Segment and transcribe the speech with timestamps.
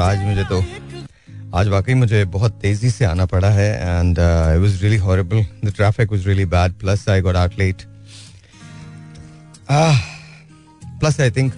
[0.00, 0.58] आज मुझे तो
[1.58, 5.72] आज वाकई मुझे बहुत तेज़ी से आना पड़ा है and it was really horrible the
[5.76, 7.82] traffic was really bad plus I got out late
[11.00, 11.52] plus I think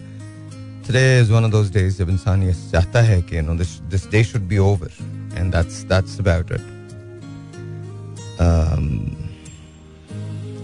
[0.87, 4.11] today is one of those days जब इंसान ये चाहता है कि no this this
[4.11, 4.91] day should be over
[5.37, 6.67] and that's that's about it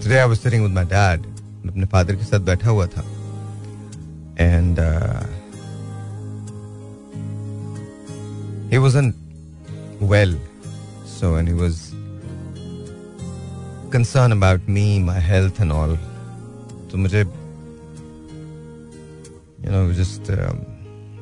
[0.03, 1.25] today I was sitting with my dad
[1.69, 3.03] अपने father के साथ बैठा हुआ था।
[4.41, 5.23] And uh,
[8.71, 9.15] he wasn't
[9.99, 10.33] well.
[11.05, 11.93] So and he was
[13.91, 15.97] concerned about me my health and all.
[16.89, 17.23] So मुझे
[19.63, 20.65] you know just um,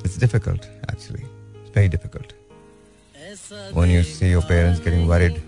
[0.03, 1.25] it's difficult actually.
[1.61, 2.33] It's very difficult.
[3.73, 5.41] When you see your parents getting worried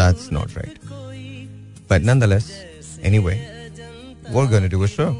[0.00, 0.78] that's not right.
[1.88, 2.48] But nonetheless
[3.02, 3.36] anyway
[4.30, 5.10] we're going to do a show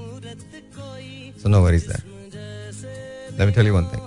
[1.42, 2.02] so no worries there.
[3.37, 4.02] Let me tell you one thing.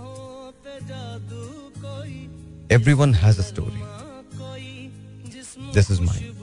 [2.70, 3.82] Everyone has a story.
[5.74, 6.34] This is mine.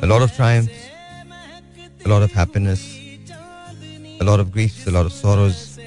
[0.00, 0.72] A lot of triumphs,
[2.06, 2.82] a lot of happiness,
[4.20, 5.78] a lot of griefs, a lot of sorrows,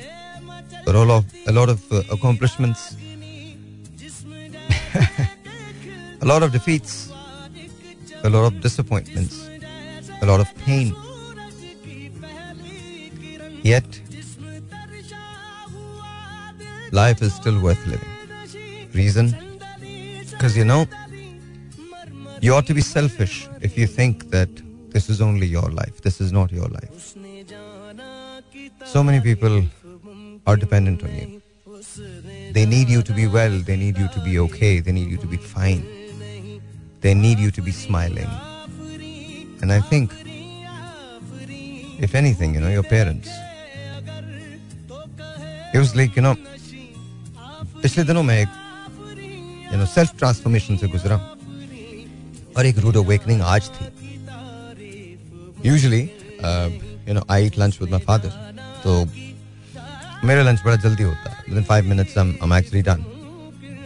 [0.85, 2.95] a lot of a lot of uh, accomplishments,
[6.21, 7.11] a lot of defeats,
[8.23, 9.49] a lot of disappointments,
[10.21, 10.95] a lot of pain.
[13.67, 14.01] Yet,
[16.93, 18.13] life is still worth living.
[18.93, 19.35] Reason?
[20.31, 20.85] Because you know,
[22.39, 24.47] you ought to be selfish if you think that
[24.91, 25.99] this is only your life.
[26.01, 27.17] This is not your life.
[28.85, 29.65] So many people
[30.45, 31.41] are dependent on you.
[32.53, 33.51] They need you to be well.
[33.51, 34.79] They need you to be okay.
[34.79, 35.83] They need you to be fine.
[37.01, 38.29] They need you to be smiling.
[39.61, 40.13] And I think,
[41.99, 43.29] if anything, you know, your parents,
[45.73, 46.35] it was like, you know,
[47.81, 48.49] पिछले दिनों मैं एक
[49.73, 51.15] you know self transformation से गुजरा
[52.57, 53.85] और एक rude awakening आज थी।
[55.65, 58.29] Usually you know I eat lunch with my father
[58.83, 59.03] तो
[60.27, 63.03] मेरा लंच बड़ा जल्दी होता। है within five minutes I am actually done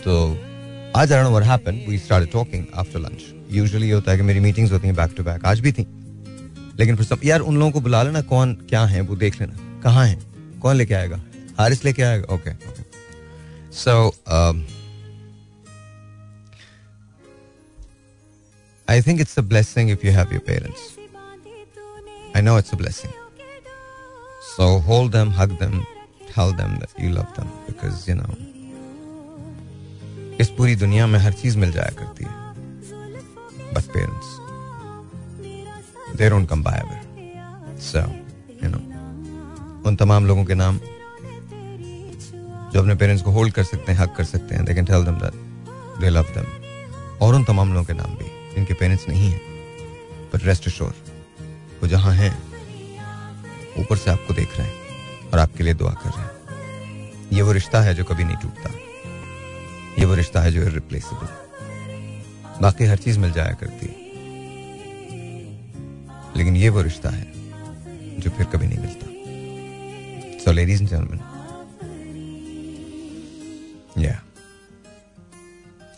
[0.06, 0.14] तो
[1.00, 4.24] आज I don't know what happened we started talking after lunch usually होता है कि
[4.24, 5.86] मेरी मीटिंग्स होती हैं बैक टू बैक आज भी थी।
[6.80, 9.02] लेकिन फिर सब यार उन लोगों को बुला लेना कौन क्या है?
[9.02, 10.20] वो देख लेना। कहाँ है?
[10.62, 11.22] कौन लेके आएगा?
[11.61, 12.85] हारिस लेके आएगा okay okay
[13.79, 13.95] So,
[14.35, 14.61] um,
[18.89, 20.85] I think it's a blessing if you have your parents.
[22.35, 23.13] I know it's a blessing.
[24.53, 25.85] So hold them, hug them,
[26.31, 28.33] tell them that you love them because you know
[30.41, 32.35] इस पूरी दुनिया में हर चीज मिल जाया करती है
[33.75, 34.35] but parents
[36.19, 37.99] they don't come by ever so
[38.65, 38.81] you know
[39.89, 40.81] उन तमाम लोगों के नाम
[42.74, 45.04] जो अपने पेरेंट्स को होल्ड कर सकते हैं हक कर सकते हैं they can tell
[45.06, 45.34] them that
[46.02, 49.42] they love them और उन तमाम लोगों के नाम भी, जिनके पेरेंट्स नहीं हैं।
[50.34, 50.94] बट रेस्ट श्योर
[51.82, 52.32] वो जहाँ हैं,
[53.78, 54.76] ऊपर से आपको देख रहे हैं
[55.34, 56.32] और आपके लिए दुआ कर रहे हैं।
[57.34, 58.70] ये वो रिश्ता है जो कभी नहीं टूटता।
[60.00, 61.28] ये वो रिश्ता है जो इरिप्लेसेबल
[62.62, 63.96] बाकी हर चीज़ मिल जाया करती है।
[66.38, 67.32] लेकिन ये वो रिश्ता है
[68.20, 69.06] जो फिर कभी नहीं मिलता।
[70.44, 71.20] So ladies and gentleman
[73.96, 74.20] Yeah.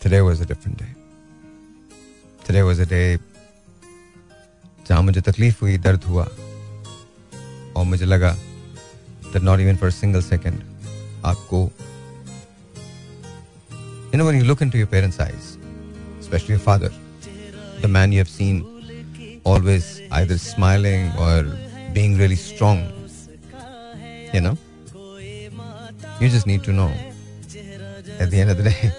[0.00, 0.92] Today was a different day.
[2.44, 3.18] Today was a day
[4.86, 6.24] जहाँ मुझे तकलीफ़ हुई दर्द हुआ
[7.76, 8.34] और मुझे लगा
[9.32, 10.60] that not even for a single second
[11.24, 11.60] आपको
[14.12, 15.56] you know when you look into your parents' eyes
[16.20, 16.90] especially your father
[17.80, 18.60] the man you have seen
[19.44, 21.40] always either smiling or
[21.94, 22.84] being really strong
[24.34, 24.56] you know
[26.20, 26.92] you just need to know
[28.18, 28.92] at the end of the day,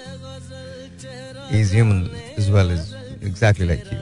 [1.50, 4.00] he's human as well as exactly like you.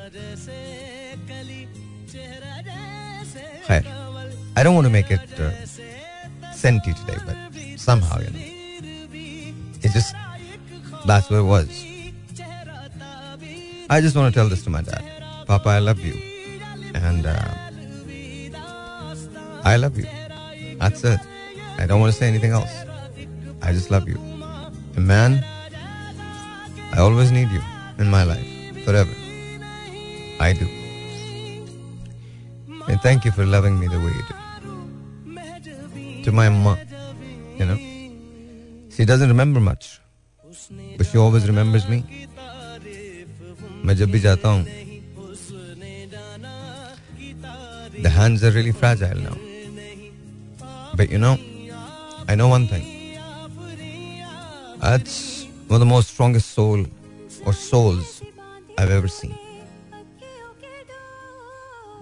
[4.55, 5.51] I don't want to make it uh,
[6.53, 7.35] senti today, but
[7.79, 8.39] somehow, you know,
[9.81, 10.15] it just,
[11.05, 11.85] that's what it was.
[13.89, 15.03] I just want to tell this to my dad.
[15.47, 16.13] Papa, I love you.
[16.93, 17.53] And uh,
[19.63, 20.07] I love you.
[20.77, 21.19] That's it.
[21.77, 22.71] I don't want to say anything else.
[23.61, 24.32] I just love you
[24.96, 25.44] And man,
[26.92, 27.62] I always need you
[27.98, 28.46] in my life,
[28.84, 29.14] forever.
[30.40, 30.66] I do.
[32.88, 34.34] And thank you for loving me the way you do.
[36.24, 36.78] To my mom,
[37.58, 37.78] you know,
[38.90, 40.00] she doesn't remember much,
[40.96, 42.04] but she always remembers me.
[43.84, 44.66] मैं जब भी जाता हूँ
[48.02, 49.36] the hands are really fragile now.
[50.94, 51.36] But you know,
[52.28, 53.01] I know one thing.
[54.83, 56.85] That's one of the most strongest soul
[57.45, 58.21] or souls
[58.77, 59.33] I've ever seen.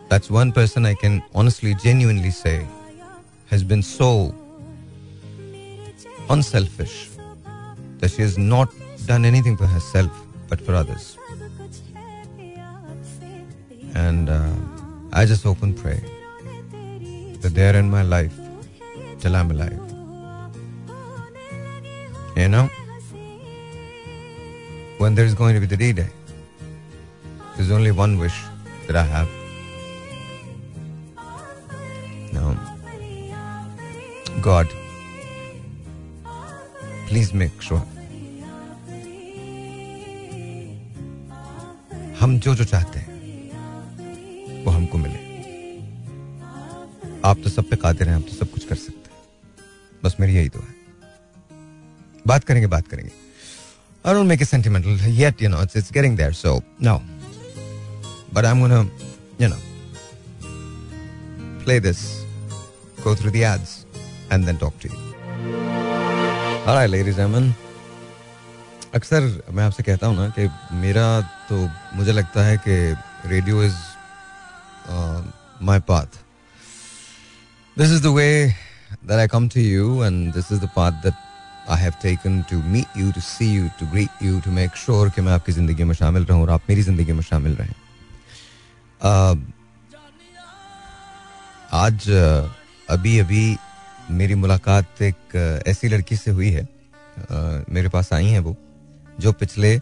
[0.10, 2.66] That's one person I can honestly, genuinely say
[3.51, 4.33] has been so
[6.31, 7.12] unselfish
[8.00, 8.74] that she has not
[9.06, 10.12] done anything for herself
[10.50, 11.19] but for others.
[13.94, 14.56] And uh,
[15.13, 16.01] I just hope and pray
[17.42, 18.33] that they're in my life
[19.19, 19.91] till I'm alive.
[22.42, 22.70] You know?
[24.98, 26.08] When there's going to be the D Day,
[27.56, 28.34] there's only one wish
[28.88, 29.30] that I have.
[32.34, 32.58] No.
[34.42, 34.68] God,
[37.08, 37.84] please make sure
[42.22, 45.20] हम जो जो चाहते हैं वो हमको मिले
[47.30, 50.36] आप तो सब पे कादिर हैं आप तो सब कुछ कर सकते हैं बस मेरी
[50.36, 50.81] यही दुआ है
[52.27, 53.12] बात करेंगे बात करेंगे
[54.06, 57.01] don't make it sentimental yet, you know, it's, it's getting there, so no.
[58.33, 58.88] But I'm gonna,
[59.38, 59.59] you know,
[61.63, 62.25] play this,
[63.03, 63.85] go through the ads,
[64.31, 64.97] and then talk to you.
[66.65, 67.53] All right, ladies and gentlemen.
[68.95, 69.21] अक्सर
[69.53, 71.06] मैं आपसे कहता हूँ ना कि मेरा
[71.50, 71.57] तो
[71.95, 72.75] मुझे लगता है कि
[73.29, 73.75] radio is
[75.65, 76.18] my path
[77.77, 78.27] this is the way
[78.91, 81.31] that I come to you and this is the path that
[81.69, 85.10] I have taken to meet you to see you to greet you to make sure
[85.10, 87.74] कि मैं आपकी ज़िंदगी में शामिल रहूँ और आप मेरी ज़िंदगी में शामिल रहें।
[91.74, 92.10] आज
[92.90, 93.58] अभी अभी
[94.12, 96.68] मेरी मुलाकात एक, ऐसी लड़की से हुई है।
[97.69, 98.56] मेरे पास आई हैं वो,
[99.19, 99.80] जो पिछले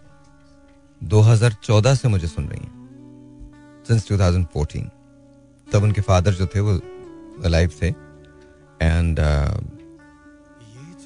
[1.02, 2.78] 2014 से मुझे सुन रही हैं।
[3.88, 4.90] सिंस 2014
[5.68, 6.80] तब उनके फादर जो थे वो
[7.48, 7.88] लाइव थे।
[8.82, 9.20] एंड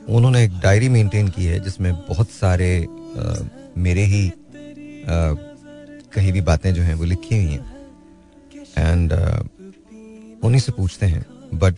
[0.09, 2.69] उन्होंने एक डायरी मेंटेन की है जिसमें बहुत सारे
[3.17, 3.43] uh,
[3.77, 4.31] मेरे ही
[5.07, 7.73] कही भी बातें जो हैं वो लिखी हुई हैं।
[8.77, 9.13] एंड
[10.43, 11.75] उन्हीं से पूछते हैं। बट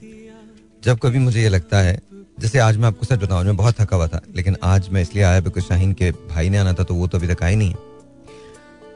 [0.84, 2.00] जब कभी मुझे ये लगता है
[2.40, 5.24] जैसे आज मैं आपको सच बताऊँ मैं बहुत थका हुआ था लेकिन आज मैं इसलिए
[5.24, 7.70] आया बिकॉज़ शाहीन के भाई ने आना था तो वो तो अभी तक आए नहीं
[7.70, 7.78] है।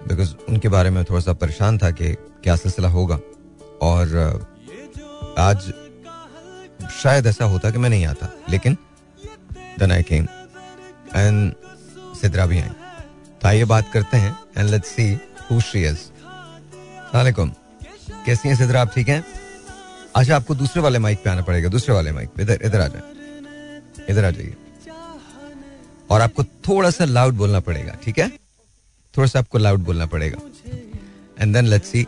[0.08, 3.20] बिकॉज़ उनके बारे में थोड़ा सा परेशान था कि क्या सिलसिला होगा।
[3.81, 4.48] और
[5.38, 5.74] आज
[7.04, 8.78] शायद ऐसा होता कि मैं नहीं आता लेकिन
[9.80, 10.28] then I came
[11.16, 11.54] and
[12.22, 12.70] Sidra भी आई
[13.42, 15.12] तो आइए बात करते हैं and let's see
[15.52, 16.00] who she is
[17.16, 17.54] वालेकुम
[18.26, 19.24] कैसी हैं सिद्रा आप ठीक हैं?
[20.16, 22.88] अच्छा आपको दूसरे वाले माइक पे आना पड़ेगा दूसरे वाले माइक पे। इधर इधर आ
[22.88, 23.02] जाए।
[24.10, 24.56] इधर आ जाइए।
[26.10, 28.30] और आपको थोड़ा सा लाउड बोलना पड़ेगा ठीक है?
[29.18, 30.38] थोड़ा सा आपको लाउड बोलना पड़ेगा।
[31.40, 32.04] एंड देन लेट्स सी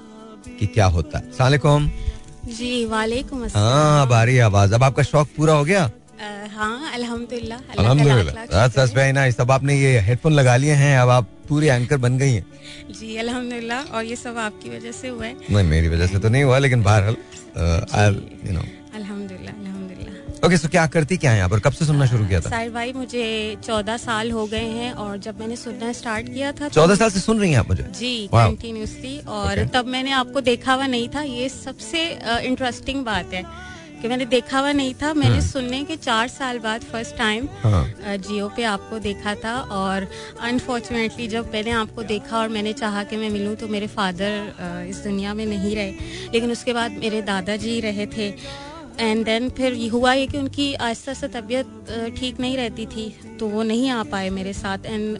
[0.59, 1.89] कि क्या होता है। सलाम
[2.45, 5.89] जी वालेकुम हाँ अब आ रही आवाज़। अब आपका शौक पूरा हो गया?
[6.21, 11.67] हाँ अल्हम्दुलिल्लाह अल्हम्दुलिल्लाह वेरी नाइस अब आपने ये हेडफोन लगा लिए हैं अब आप पूरी
[11.67, 12.45] एंकर बन गई हैं।
[12.99, 16.29] जी अल्हम्दुलिल्लाह और ये सब आपकी वजह से हुआ है। नहीं मेरी वजह से तो
[16.29, 18.63] नहीं हुआ लेकिन बहरहाल यू नो
[18.95, 19.69] अल्हम्दुलिल्लाह
[20.45, 21.59] ओके सो क्या करती क्या है यहाँ पर?
[21.59, 22.49] कब से सुनना शुरू किया था?
[22.49, 23.25] साहिर भाई मुझे
[23.65, 27.19] चौदह साल हो गए हैं और जब मैंने सुनना स्टार्ट किया था चौदह साल से
[27.19, 27.83] सुन रही हैं आप मुझे?
[27.99, 29.73] जी कंटिन्यूसली और okay.
[29.73, 32.05] तब मैंने आपको देखा हुआ नहीं था। ये सबसे
[32.47, 33.43] इंटरेस्टिंग बात है।
[34.01, 35.47] कि मैंने देखा हुआ नहीं था। मैंने hmm.
[35.47, 37.47] सुनने के चार साल बाद फ़र्स्ट टाइम
[38.19, 40.07] जियो पे आपको देखा था और
[40.41, 44.97] अनफॉर्चुनेटली जब मैंने आपको देखा और मैंने चाहा कि मैं मिलूं तो मेरे फादर इस
[44.99, 45.91] दुनिया में नहीं रहे।
[46.33, 48.33] लेकिन उसके बाद मेरे दादाजी रहे थे।
[48.99, 53.07] एंड देन फिर हुआ ये कि उनकी आहिस्ता आहिस्ता तबीयत ठीक नहीं रहती थी
[53.39, 55.17] तो वो नहीं आ पाए मेरे साथ। एंड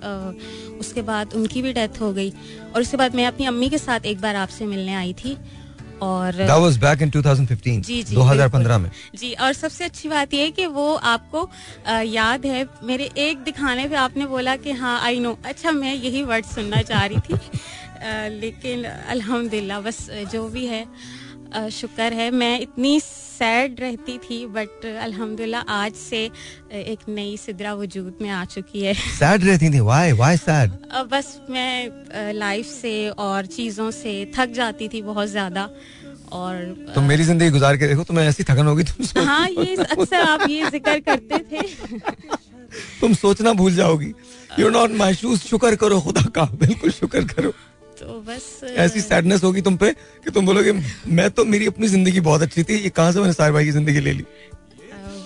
[0.79, 2.29] उसके बाद उनकी भी डेथ हो गई।
[2.75, 5.38] और उसके बाद मैं अपनी अम्मी के साथ एक बार आपसे मिलने आई थी।
[6.01, 10.34] और That was back in 2015 जी जी 2015 में। जी और सबसे अच्छी बात
[10.34, 11.50] यह कि वो आपको
[11.88, 15.93] आ, याद है मेरे एक दिखाने पे आपने बोला कि हाँ आई नो अच्छा मैं
[15.96, 17.34] यही वर्ड सुनना चाह रही थी।
[18.01, 20.86] आ, लेकिन अल्हम्दुलिल्लाह बस जो भी है
[21.72, 26.24] शुक्र है मैं इतनी सैड रहती थी बट अल्हम्दुलिल्लाह आज से
[26.74, 29.79] एक नई सिदरा वजूद में आ चुकी है। सैड रहती थी?
[29.81, 30.72] व्हाई व्हाई सैड
[31.12, 35.70] बस मैं लाइफ से और चीज़ों से थक जाती थी बहुत ज़्यादा
[36.34, 36.53] और
[36.96, 40.48] तुम मेरी ज़िंदगी गुजार के देखो तुम्हें ऐसी थकन होगी तुम हाँ ये अक्सर आप
[40.50, 41.62] ये ज़िक्र करते थे।
[43.01, 44.13] तुम सोचना भूल जाओगी।
[44.60, 47.53] यू नॉट माई शूज़ शुक्र करो खुदा का बिल्कुल शुक्र करो।
[48.01, 49.91] तो बस ऐसी सैडनेस होगी तुम पे
[50.25, 50.72] कि तुम बोलोगे
[51.08, 53.72] मैं तो मेरी अपनी ज़िंदगी बहुत अच्छी थी ये कहाँ से मैंने सार भाई की
[53.72, 54.25] ज़िंदगी ले ली?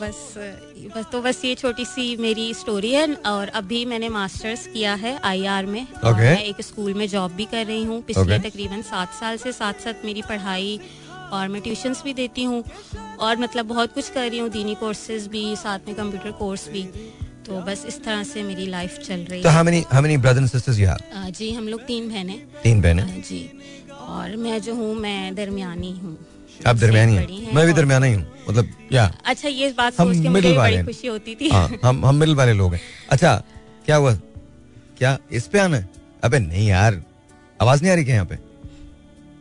[0.01, 0.33] बस
[0.95, 5.17] बस तो बस ये छोटी सी मेरी स्टोरी है और अभी मैंने मास्टर्स किया है
[5.23, 6.03] आईआर में। Okay.
[6.03, 8.45] और मैं एक स्कूल में जॉब भी कर रही हूँ। पिछले okay.
[8.45, 10.79] तकरीबन सात साल से साथ साथ मेरी पढ़ाई
[11.31, 12.63] और मैं ट्यूशन्स भी देती हूँ।
[13.19, 16.87] और मतलब बहुत कुछ कर रही हूँ दीनी कोर्सेज भी साथ में कंप्यूटर कोर्स भी।
[17.45, 20.45] तो बस इस तरह से मेरी लाइफ चल रही तो how many how many brothers
[20.45, 21.01] and sisters you have?
[21.15, 23.41] है जी हम लोग तीन बहनें तीन बहनें अ, जी
[24.07, 26.17] और मैं जो हूँ मैं दरमियानी हूँ।
[26.67, 27.27] आप दरमियानी हैं?
[27.45, 29.05] हैं मैं भी दरमियाना ही हूँ मतलब या?
[29.25, 32.05] अच्छा ये बात हम सोच के मिडिल मुझे वाले बड़ी खुशी होती थी। हाँ हम
[32.05, 33.35] हम मिडिल वाले लोग हैं। अच्छा
[33.85, 34.13] क्या हुआ?
[34.97, 35.89] क्या इस पे आना है?
[36.23, 37.01] अबे नहीं यार
[37.59, 38.37] आवाज़ नहीं आ रही क्या यहाँ पे?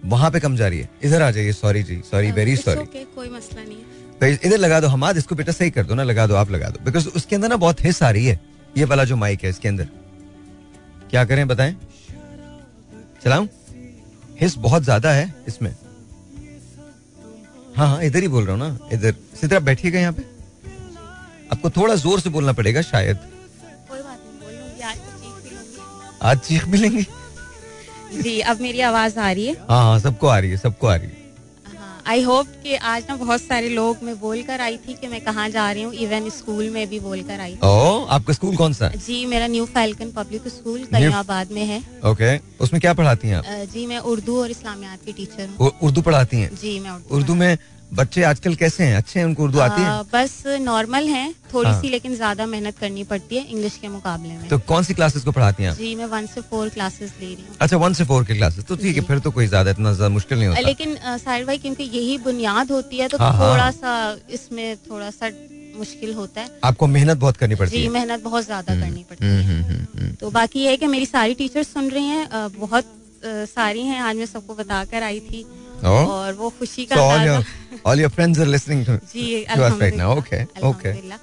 [0.08, 3.28] वहाँ पे कम जा रही है। इधर आ जाइए सॉरी जी सॉरी वेरी सॉरी कोई
[3.30, 6.34] मसला नहीं है। इधर लगा दो हमाद इसको बेटा सही कर दो ना लगा दो
[6.36, 8.38] आप लगा दो। बिकॉज़ उसके अंदर ना बहुत हिस्स आ रही है।
[8.76, 9.88] ये वाला जो माइक है इसके अंदर।
[11.10, 11.76] क्या करें बताएँ?
[13.24, 13.46] चलाऊं?
[14.40, 15.74] हिस्स बहुत ज़्यादा है इसमें।
[17.76, 20.22] हाँ हाँ इधर ही बोल रहा हूँ ना इधर। सीधे आप बैठिएगा यहाँ पे।
[21.52, 23.18] आपको थोड़ा ज़ोर से बोलना पड़ेगा शायद। आज
[24.98, 25.78] तो चीख भी लूँगी
[26.22, 27.06] आज चीख भी लेंगे?
[28.14, 30.94] जी अब मेरी आवाज़ आ रही है। हाँ हाँ सबको आ रही है सबको आ
[30.96, 31.23] रही है।
[32.06, 35.20] आई होप कि आज ना बहुत सारे लोग मैं बोल कर आई थी कि मैं
[35.24, 38.72] कहाँ जा रही हूँ इवन स्कूल में भी बोल कर आई ओ आपका स्कूल कौन
[38.72, 38.88] सा?
[39.06, 41.78] जी मेरा new Falcon public school Kaliabad में है।
[42.10, 43.44] ओके उसमें क्या पढ़ाती हैं आप?
[43.72, 46.50] जी मैं उर्दू और इस्लामियात की टीचर हूँ। उर्दू पढ़ाती हैं?
[46.62, 47.56] जी मैं उर्दू उर्दू में
[47.94, 48.96] बच्चे आजकल कैसे हैं?
[48.96, 49.26] अच्छे हैं?
[49.26, 49.90] उनको उर्दू आती है?
[50.12, 54.28] बस नॉर्मल है थोड़ी हाँ। सी लेकिन ज़्यादा मेहनत करनी पड़ती है इंग्लिश के मुकाबले
[54.30, 57.26] में। तो कौन सी क्लासेस को पढ़ाती हैं जी मैं वन से फोर क्लासेस ले
[57.26, 59.70] रही हूँ। अच्छा वन से फोर की क्लासेस तो ठीक है फिर तो कोई ज़्यादा
[59.70, 63.32] इतना ज़्यादा मुश्किल नहीं होता। लेकिन साहिर भाई क्योंकि यही बुनियाद होती है तो हाँ,
[63.32, 65.30] हाँ। थोड़ा सा इसमें थोड़ा सा
[65.76, 69.26] मुश्किल होता है। आपको मेहनत बहुत करनी पड़ती जी है। मेहनत बहुत ज़्यादा करनी पड़ती
[69.26, 72.06] हम्म, है। हम्म, हम्म, हम्म। तो बाकी ये है कि मेरी सारी टीचर्स सुन रही
[72.06, 72.92] हैं बहुत
[73.48, 75.46] सारी हैं आज मैं सबको बताकर आई थी?
[75.90, 76.96] और वो खुशी का
[79.14, 79.44] जी.
[79.44, 81.18] अल्हम्दुलिल्लाह.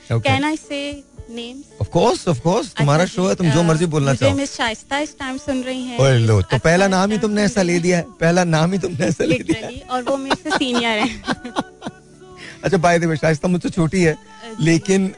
[2.78, 5.98] तुम्हारा शो है तुम जो मर्ज़ी बोलना चाहो। मिस शाइस्ता इस टाइम सुन रही हैं।
[6.00, 8.80] ओए लो तो अच्छा पहला नाम ही तुमने ऐसा ले दिया है। पहला नाम ही
[8.80, 11.10] तुमने ऐसा ले दिया और वो मेरे से सीनियर है।
[12.64, 14.18] अच्छा बाय द वे शाइस्ता मुझसे छोटी है
[14.62, 15.12] लेकिन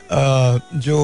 [0.86, 1.00] जो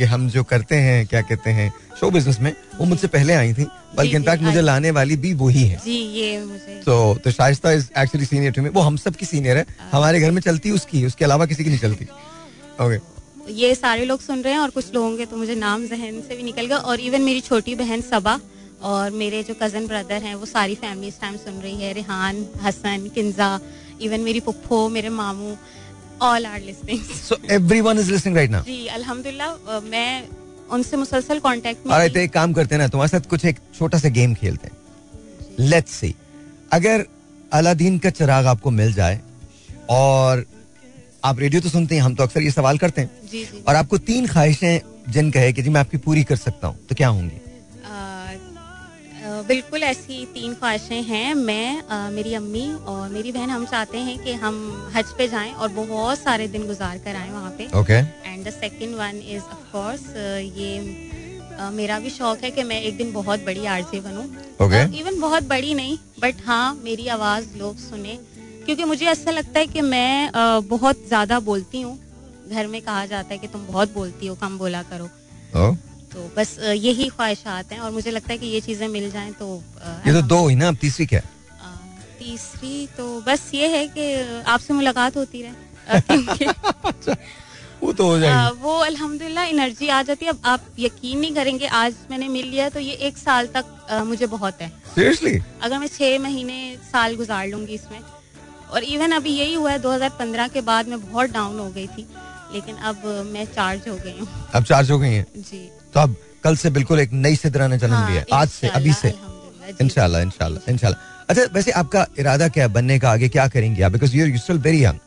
[0.00, 3.52] ये हम जो करते हैं क्या कहते हैं शो बिज़नेस में वो मुझसे पहले आई
[3.54, 3.66] थी
[3.96, 7.88] बल्कि इनफैक्ट मुझे लाने वाली भी वही है। जी ये मुझे तो तो Shaista is
[7.98, 11.04] actually senior to me वो हम सब की सीनियर है। हमारे घर में चलती उसकी
[11.06, 12.04] उसके अलावा किसी की नहीं चलती।
[12.84, 12.98] ओके
[13.54, 16.36] ये सारे लोग सुन रहे हैं और कुछ लोग होंगे तो मुझे नाम जहन से
[16.36, 18.38] भी निकल गया। और इवन मेरी छोटी बहन सबा
[18.90, 22.44] और मेरे जो कज़न ब्रदर हैं वो सारी फैमिली इस टाइम सुन रही है। रेहान
[22.62, 23.58] हसन किंजा
[24.02, 25.56] इवन मेरी पुप्पो मेरे मामू
[26.22, 30.39] all are listening so everyone is listening right now जी अल्हम्दुलिल्लाह मैं
[30.70, 33.98] उनसे मुसलसल कांटेक्ट में तो एक काम करते हैं ना तुम्हारे साथ कुछ एक छोटा
[33.98, 34.76] सा गेम खेलते हैं।
[35.60, 36.14] लेट्स सी
[36.72, 37.04] अगर
[37.52, 39.20] अलादीन का चिराग आपको मिल जाए
[39.90, 40.44] और
[41.24, 43.74] आप रेडियो तो सुनते हैं हम तो अक्सर ये सवाल करते हैं। जी जी। और
[43.74, 47.08] आपको तीन ख्वाहिशें जिन कहे कि जी मैं आपकी पूरी कर सकता हूँ तो क्या
[47.08, 47.40] होंगी?
[49.48, 54.18] बिल्कुल ऐसी तीन ख्वाहिशें हैं। मैं अ, मेरी अम्मी और मेरी बहन हम चाहते हैं
[54.24, 54.56] कि हम
[54.96, 57.94] हज पे जाएँ और बहुत सारे दिन गुजार कर आए वहाँ पे। Okay
[58.26, 60.06] and the second one is of course
[60.58, 60.78] ये
[61.58, 64.24] अ, मेरा भी शौक है कि मैं एक दिन बहुत बड़ी आरजे बनूं।
[64.66, 64.82] Okay.
[65.00, 68.18] इवन बहुत बड़ी नहीं बट हाँ मेरी आवाज़ लोग सुने।
[68.64, 71.98] क्योंकि मुझे ऐसा लगता है कि मैं अ, बहुत ज़्यादा बोलती हूँ।
[72.48, 75.74] घर में कहा जाता है कि तुम बहुत बोलती हो कम बोला करो। ओ,
[76.12, 79.46] तो बस यही ख्वाहिशात हैं और मुझे लगता है कि ये चीज़ें मिल जाएँ तो
[80.06, 81.20] ये तो दो ही ना अब तीसरी क्या?
[82.18, 85.52] तीसरी तो बस ये है कि आपसे मुलाकात होती रहे।
[87.82, 91.66] वो तो हो आ, वो अल्हम्दुलिल्लाह एनर्जी आ जाती है। अब आप यकीन नहीं करेंगे
[91.66, 95.78] आज मैंने मिल लिया तो ये एक साल तक आ, मुझे बहुत है। सीरियसली अगर
[95.78, 96.58] मैं छह महीने
[96.92, 98.00] साल गुजार लूँगी इसमें
[98.70, 102.06] और इवन अभी यही हुआ है 2015 के बाद मैं बहुत डाउन हो गई थी
[102.52, 103.02] लेकिन अब
[103.32, 105.26] मैं चार्ज हो गई हूँ। अब चार्ज हो गई हैं?
[105.36, 108.68] जी। तो अब कल से बिल्कुल एक नई सिद्रा ने जन्म हाँ, लिया आज से
[108.68, 109.08] अभी से।
[109.80, 113.28] इंशाल्लाह इंशाल्लाह इंशाल्लाह। अच्छा वैसे आपका इरादा क्या है बनने का आगे?
[113.28, 113.92] क्या करेंगे आप?
[113.92, 114.98] Because you still very young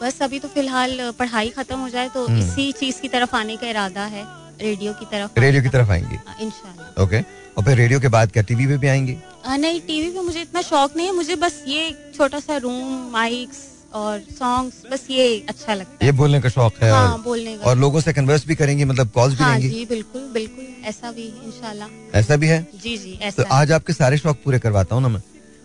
[0.00, 3.56] बस अभी तो फ़िलहाल पढ़ाई खत्म हो जाए तो हम्म। इसी चीज़ की तरफ़ आने
[3.56, 4.24] का इरादा है।
[4.60, 6.18] रेडियो की तरफ़ रेडियो की तरफ़ आएँगी?
[6.44, 7.20] इंशाल्लाह। ओके
[7.56, 9.16] और फिर रेडियो के बाद क्या टीवी पे भी आएँगी?
[9.60, 13.58] नहीं टीवी पे मुझे इतना शौक नहीं है। मुझे बस ये छोटा सा रूम माइक्स
[13.96, 17.56] और सॉन्ग्स बस ये अच्छा लगता ये है। बोलने का शौक है हाँ और, बोलने
[17.56, 21.10] का और लोगों से कन्वर्स भी करेंगी मतलब कॉल्स भी हाँ जी बिल्कुल बिल्कुल ऐसा
[21.12, 22.60] भी इंशाल्लाह। ऐसा भी है?
[22.82, 25.22] जी जी ऐसा तो ऐसा आज आपके सारे शौक पूरे करवाता हूँ ना मैं।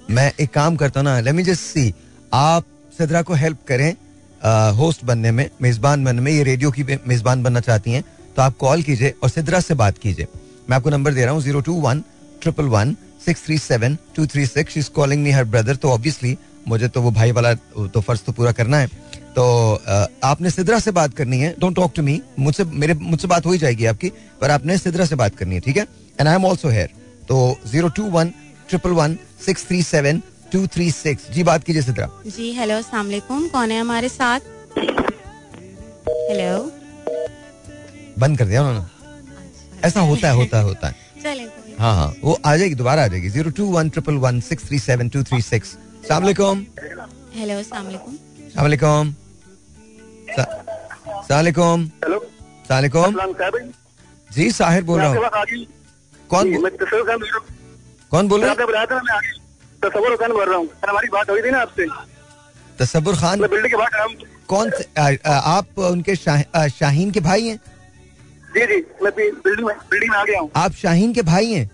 [0.09, 1.93] मैं एक काम करता हूँ ना लेट मी जस्ट सी
[2.33, 2.65] आप
[2.97, 3.93] सिद्रा को हेल्प करें
[4.77, 8.03] होस्ट बनने में मेजबान बनने में ये रेडियो की मेजबान बनना चाहती हैं
[8.35, 10.27] तो आप कॉल कीजिए और सिद्रा से बात कीजिए।
[10.69, 12.03] मैं आपको नंबर दे रहा हूँ zero two one
[12.41, 12.95] triple one
[13.25, 16.37] six three seven two three six is calling me her brother तो ऑब्वियसली
[16.67, 18.87] मुझे तो वो भाई वाला तो फ़र्ज़ तो पूरा करना है।
[19.35, 19.43] तो
[20.23, 23.51] आपने सिद्रा से बात करनी है। डोंट टॉक टू मी मुझसे मेरे मुझसे बात हो
[23.51, 24.09] ही जाएगी आपकी
[24.41, 25.83] पर आपने सिद्रा से बात करनी है ठीक है?
[26.19, 26.89] And I am also here
[27.29, 28.33] तो zero two one
[28.69, 33.05] triple one six three seven two three six जी बात कीजिए सिद्रा। जी हेलो अस्सलाम
[33.05, 34.39] वालेकुम कौन है हमारे साथ?
[36.29, 36.71] हेलो
[38.19, 41.43] बंद कर दिया उन्होंने। ऐसा होता है होता है होता है। चले
[41.79, 44.79] हाँ हाँ वो आ जाएगी दोबारा आ जाएगी। Zero two one triple one six three
[44.79, 45.75] seven two three six
[46.07, 46.59] सलामकुम
[47.35, 48.15] हेलो सलामकुम
[51.27, 52.19] सलामकुम हेलो
[52.67, 53.15] सलामकुम
[54.35, 55.17] जी साहिर बोल रहा हूँ।
[56.29, 57.45] कौन तस्वीर बोल रहा हूँ।
[58.11, 61.87] कौन बोल रहे तस्वीर खान बोल रहा हूँ। हमारी बात हुई थी ना आपसे।
[62.79, 63.39] तसब्बुर खान?
[63.41, 64.07] बिल्डिंग के बाहर
[64.47, 67.57] कौन से- आ, आ, आप उनके शाह, आ, शाहीन के भाई हैं?
[68.53, 71.65] जी जी मैं बिल्डिंग में बिल्डिंग में आ गया हूँ आप शाहीन के भाई हैं?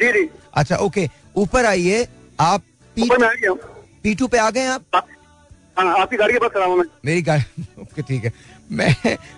[0.00, 2.08] जी जी। अच्छा ओके। ऊपर आइए।
[2.40, 2.62] आप
[3.00, 3.58] पी ऊपर मैं आ गया हूँ।
[4.02, 5.08] पी टू पे आ गए आप आप-
[5.78, 8.32] हाँ आपकी गाड़ी के पास खड़ा हूँ मैं। मेरी गाड़ी ओके ठीक है।
[8.78, 8.94] मैं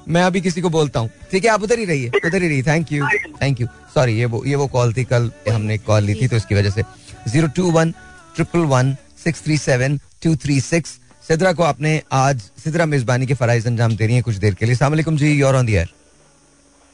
[0.08, 2.62] मैं अभी किसी को बोलता हूँ। ठीक है आप उधर ही रहिए उधर ही रहिए।
[2.62, 3.06] Thank you
[3.42, 6.36] thank you sorry ये वो ये वो कॉल थी कल हमने कॉल ली थी तो
[6.36, 6.82] इसकी वजह से।
[7.28, 7.92] Zero two one
[8.36, 13.34] triple one six three seven two three six Sidra को आपने आज सिद्रा मेजबानी के
[13.34, 15.88] फराइज अंजाम दे रही है कुछ देर के लिए। सलामकुम जी you're on the air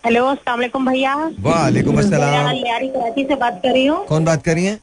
[0.04, 4.54] hello अस्सलाम वालेकुम भैया। वालेकुम अस्सलाम। कराची से बात कर रही हूँ। कौन बात कर
[4.54, 4.78] रही है?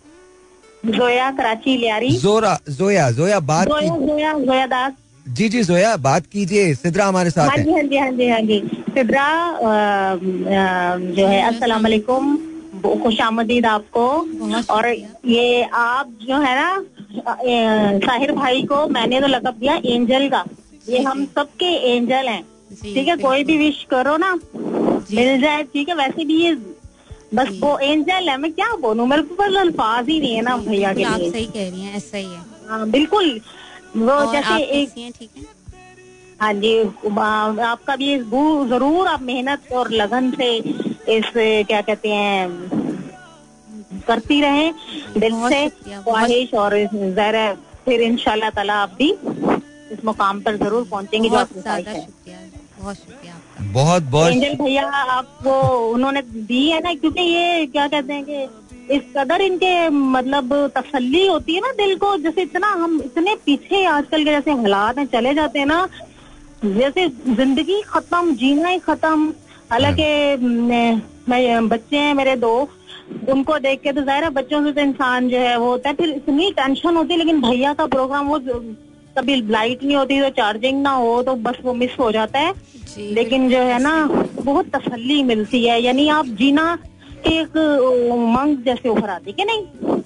[0.87, 4.93] जोया कराची लियारी। जोरा जोया जोया बात जोया की जोया जोया दास।
[5.25, 8.41] जी जी जोया बात कीजिए। सिद्रा हमारे साथ हाँ जी हाँ जी हाँ जी हाँ
[8.41, 9.27] जी। सिद्रा
[11.15, 12.37] जो है अस्सलाम वालेकुम।
[13.03, 14.05] खुश आमदीद आपको।
[14.69, 16.83] और ये आप जो है ना
[17.99, 20.43] साहिर भाई को मैंने तो लकब दिया एंजल का।
[20.89, 22.41] ये हम सबके एंजल हैं।
[22.83, 26.53] ठीक है कोई भी विश करो ना। मिल जाए ठीक है वैसे भी ये
[27.33, 29.07] बस वो एंजल है मैं क्या बोलूँ?
[29.07, 32.17] मेरे पास अल्फाज ही नहीं है ना भैया के लिए। सही कह रही हैं ऐसा
[32.17, 33.39] ही है। हाँ, बिल्कुल।
[33.97, 34.89] वो जैसे एक
[35.19, 35.43] ठीक है?
[36.41, 36.77] हाँ जी
[37.63, 38.17] आपका भी
[38.69, 42.49] ज़रूर आप मेहनत और लगन से इस क्या कहते हैं
[44.07, 44.71] करती रहे।
[45.17, 47.55] दिल से ख्वाहिश और जहर
[47.85, 49.09] फिर ताला आप भी
[49.91, 52.37] इस मुकाम पर ज़रूर पहुँचेंगे जो बहुत ज़्यादा शुक्रिया
[52.79, 53.34] बहुत शुक्रिया।
[53.73, 55.51] बहुत बहुत एंजल भैया, आपको
[55.89, 61.25] उन्होंने दी है ना, क्योंकि ये क्या कहते हैं कि इस कदर इनके मतलब तसल्ली
[61.27, 65.05] होती है ना दिल को, जैसे इतना हम इतने पीछे आजकल के जैसे हालात हैं,
[65.07, 65.87] चले जाते हैं ना,
[66.65, 69.33] जैसे ज़िंदगी खत्म, जीना ही खत्म।
[69.71, 72.57] हालाँकि मैं बच्चे हैं मेरे दो,
[73.29, 75.95] उनको देख के तो ज़ाहिर है बच्चों से तो इंसान जो है वो होता है,
[75.95, 78.39] फिर इतनी टेंशन होती है, लेकिन भैया का प्रोग्राम वो
[79.17, 82.53] कभी लाइट नहीं होती तो चार्जिंग ना हो तो बस वो मिस हो जाता है।
[82.97, 83.93] लेकिन जो है ना
[84.41, 86.77] बहुत तसल्ली मिलती है। यानी आप जीना
[87.27, 87.55] एक
[88.13, 90.01] उमंग जैसे उभर आती कि नहीं?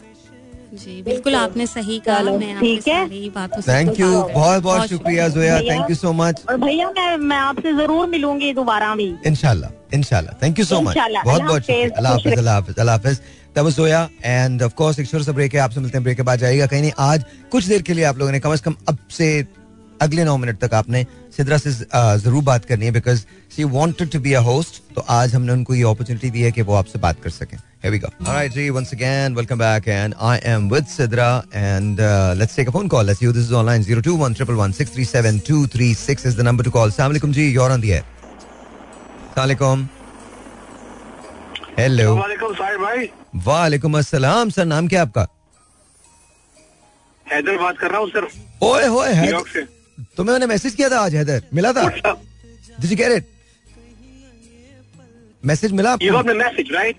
[0.73, 5.59] जी बिल्कुल आपने सही कहा मैं ठीक है। थैंक यू बहुत बहुत बहुत शुक्रिया Zoya
[5.61, 10.37] thank you so much और भैया मैं मैं आपसे ज़रूर मिलूँगी दोबारा भी। इनशाला इनशाला
[10.43, 13.21] थैंक यू सो मच बहुत बहुत शुक्रिया अल्लाह हाफिज। अल्लाह हाफिज अल्लाह हाफिज।
[13.55, 16.17] तब वो जोया एंड ऑफ़ कोर्स एक छोटा सा ब्रेक है आपसे मिलते हैं ब्रेक
[16.17, 18.61] के बाद जाएगा कहीं नहीं आज कुछ देर के लिए आप लोगों ने कम से
[18.65, 19.29] कम अब से
[20.01, 21.05] अगले नौ मिनट तक आपने
[21.37, 25.01] सिद्रा से uh, ज़रूर बात करनी है because she wanted to be a host तो
[25.09, 27.99] आज हमने उनको ये अपॉर्चुनिटी दी है कि वो आपसे बात कर सकें Here we
[27.99, 28.09] go.
[28.25, 29.87] All right, G, once again, welcome back.
[29.87, 31.47] And I am with Sidra.
[31.53, 33.05] And uh, let's take a phone call.
[33.05, 33.85] Let's who this is online.
[33.85, 34.33] 021
[36.25, 36.89] is the number to call.
[36.89, 37.47] Assalamu alaikum, Ji.
[37.47, 38.03] You're on the air.
[39.31, 39.98] Assalamu alaikum.
[41.79, 43.09] Sahir भाई
[43.45, 45.25] वालेकुम अस्सलाम sir नाम क्या आपका
[47.25, 48.27] हैदर बात कर रहा हूँ सर
[48.63, 49.67] ओए होए हैदर।
[50.17, 51.83] तुम्हें मैंने मैसेज किया था आज हैदर। मिला था?
[51.83, 52.17] Up?
[52.81, 53.21] Did you
[55.45, 56.97] मैसेज मिला You got आपको my message, right?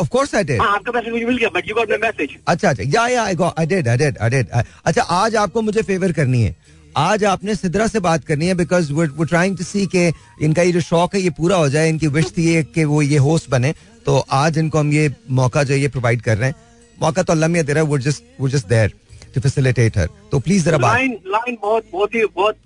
[0.00, 2.70] Of course I did हाँ आपका मैसेज मुझे मिल गया बट यू गॉट मैसेज अच्छा
[2.70, 4.48] अच्छा। Yeah yeah I got I did I did I did
[4.84, 6.56] अच्छा आज आपको मुझे फेवर करनी है।
[6.96, 10.06] आज आपने सिद्रा से बात करनी है बिकॉज़ वो ट्राइंग टू सी के
[10.42, 13.02] इनका ये जो शौक है ये पूरा हो जाए इनकी विश थी ये कि वो
[13.02, 13.72] ये होस्ट बने।
[14.06, 16.56] तो आज इनको हम ये मौका जो है ये प्रोवाइड कर रहे हैं।
[17.02, 18.92] मौका तो अल्लाह दे रहा है वो जस्ट वो just there
[19.34, 22.56] to facilitate her तो प्लीज़ जरा बात लाइन लाइन बहुत बहुत ही बहुत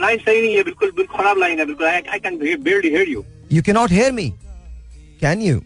[0.00, 3.24] लाइन सही नहीं है बिल्कुल बिल्कुल खराब लाइन है बिल्कुल। I can barely hear you.
[3.52, 4.28] You can not hear me
[5.20, 5.62] can you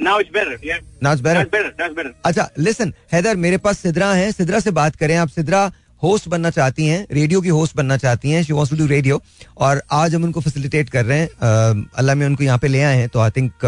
[0.00, 0.82] now it's better yeah.
[1.04, 1.38] Now it's better.
[1.38, 2.10] that's better that's better.
[2.24, 5.70] अच्छा लिसन हैदर मेरे पास सिद्रा है सिद्रा से बात करें आप। सिद्रा
[6.02, 9.20] होस्ट बनना चाहती हैं रेडियो की होस्ट बनना चाहती हैं she wants to do radio
[9.66, 12.96] और आज हम उनको फैसिलिटेट कर रहे हैं अल्लाह में उनको यहाँ पे ले आए
[12.96, 13.64] हैं तो आई थिंक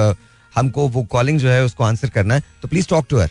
[0.54, 3.30] हमको वो कॉलिंग जो है उसको आंसर करना है तो प्लीज़ टॉक टू हर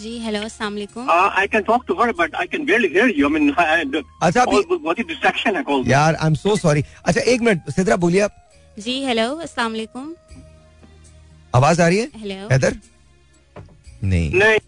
[0.00, 3.06] जी हेलो अस्सलाम वालेकुम। Uh, I can talk to her but I can barely hear
[3.18, 3.28] you.
[3.28, 6.56] I mean I, I, अच्छा, अभी- बहुत ही distraction है कॉल यार आई एम सो
[6.56, 8.42] सॉरी अच्छा एक मिनट सिद्रा बोलिए आप।
[8.86, 10.14] जी हेलो अस्सलाम वालेकुम।
[11.54, 12.08] आवाज़ आ रही है?
[12.16, 12.76] हेलो हैदर
[14.04, 14.58] नहीं। नहीं।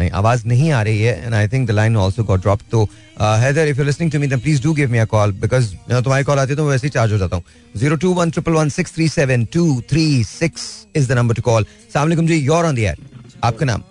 [0.00, 2.82] नहीं आवाज़ नहीं आ रही है and I think the line also got drop तो
[3.20, 6.24] Haider if you listening to me then please do give me a call because तुम्हारी
[6.24, 7.44] कॉल आती है तो मैं वैसे ही चार्ज हो जाता हूँ.
[7.76, 10.62] Zero two one triple one six three seven two three six
[10.96, 12.96] is the number to call सलाम जी योर ऑन द एयर
[13.44, 13.82] आपका नाम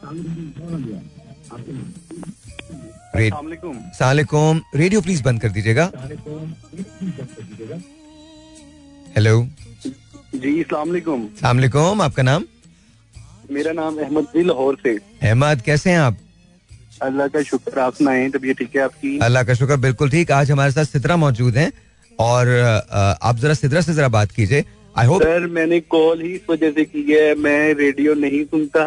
[3.98, 5.92] सलामकुम रेडियो प्लीज़ बंद कर दीजिएगा
[9.16, 9.36] हेलो
[10.36, 12.44] जी सलामकुम सलामकुम आपका नाम
[13.52, 16.18] मेरा नाम अहमद जी लाहौर से। अहमद कैसे हैं आप?
[17.02, 19.18] अल्लाह का शुक्र आप सुनाए तबीयत ठीक है आपकी?
[19.20, 21.72] अल्लाह का शुक्र बिल्कुल ठीक। आज हमारे साथ सितरा मौजूद हैं
[22.20, 22.50] और
[23.24, 24.64] आप जरा सितरा से जरा बात कीजिए।
[24.96, 28.86] आई होप सर मैंने कॉल ही इस वजह से की है मैं रेडियो नहीं सुनता।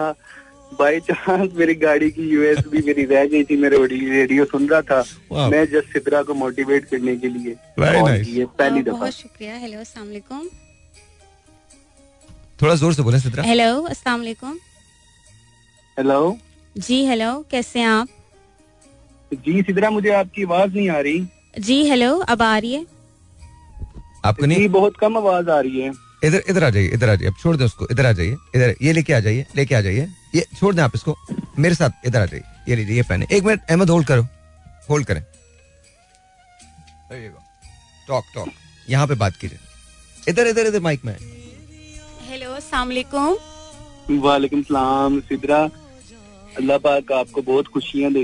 [0.73, 5.01] बाई चांस मेरी गाड़ी की यूएसबी मेरी रह गई थी मैं रेडियो सुन रहा था।
[5.49, 8.47] मैं जस्ट सिद्रा को मोटिवेट करने के लिए nice.
[8.59, 10.49] पहली दफ़ा। बहुत शुक्रिया। हेलो अस्सलाम वालेकुम।
[12.63, 14.59] थोड़ा ज़ोर से बोले सिद्रा। हेलो अस्सलाम वालेकुम
[15.97, 16.39] हेलो
[16.77, 18.09] जी हेलो कैसे हैं आप?
[19.33, 21.27] जी सिद्रा मुझे आपकी आवाज़ नहीं आ रही।
[21.61, 22.85] जी हेलो अब आ रही है?
[24.25, 24.69] आपको नहीं?
[24.69, 25.93] बहुत कम आवाज़ आ रही है।
[26.25, 28.75] इधर इधर आ जाइए इधर आ जाइए अब छोड़ दें उसको इधर आ जाइए इधर
[28.83, 31.17] ये लेके आ जाइए लेके आ जाइए ये छोड़ दें आप इसको
[31.59, 34.27] मेरे साथ इधर आ जाइए ये लीजिए ये पहने एक मिनट अहमद होल्ड करो
[34.91, 35.23] होल्ड करें।
[38.09, 38.49] टॉक टॉक
[38.91, 39.59] यहाँ पे बात कीजिए।
[40.29, 41.17] इधर इधर इधर माइक में।
[42.33, 45.57] हेलो अस्सलाम वालेकुम सलाम सिद्रा।
[46.59, 48.23] अल्लाह पाक आपको बहुत खुशियाँ दे।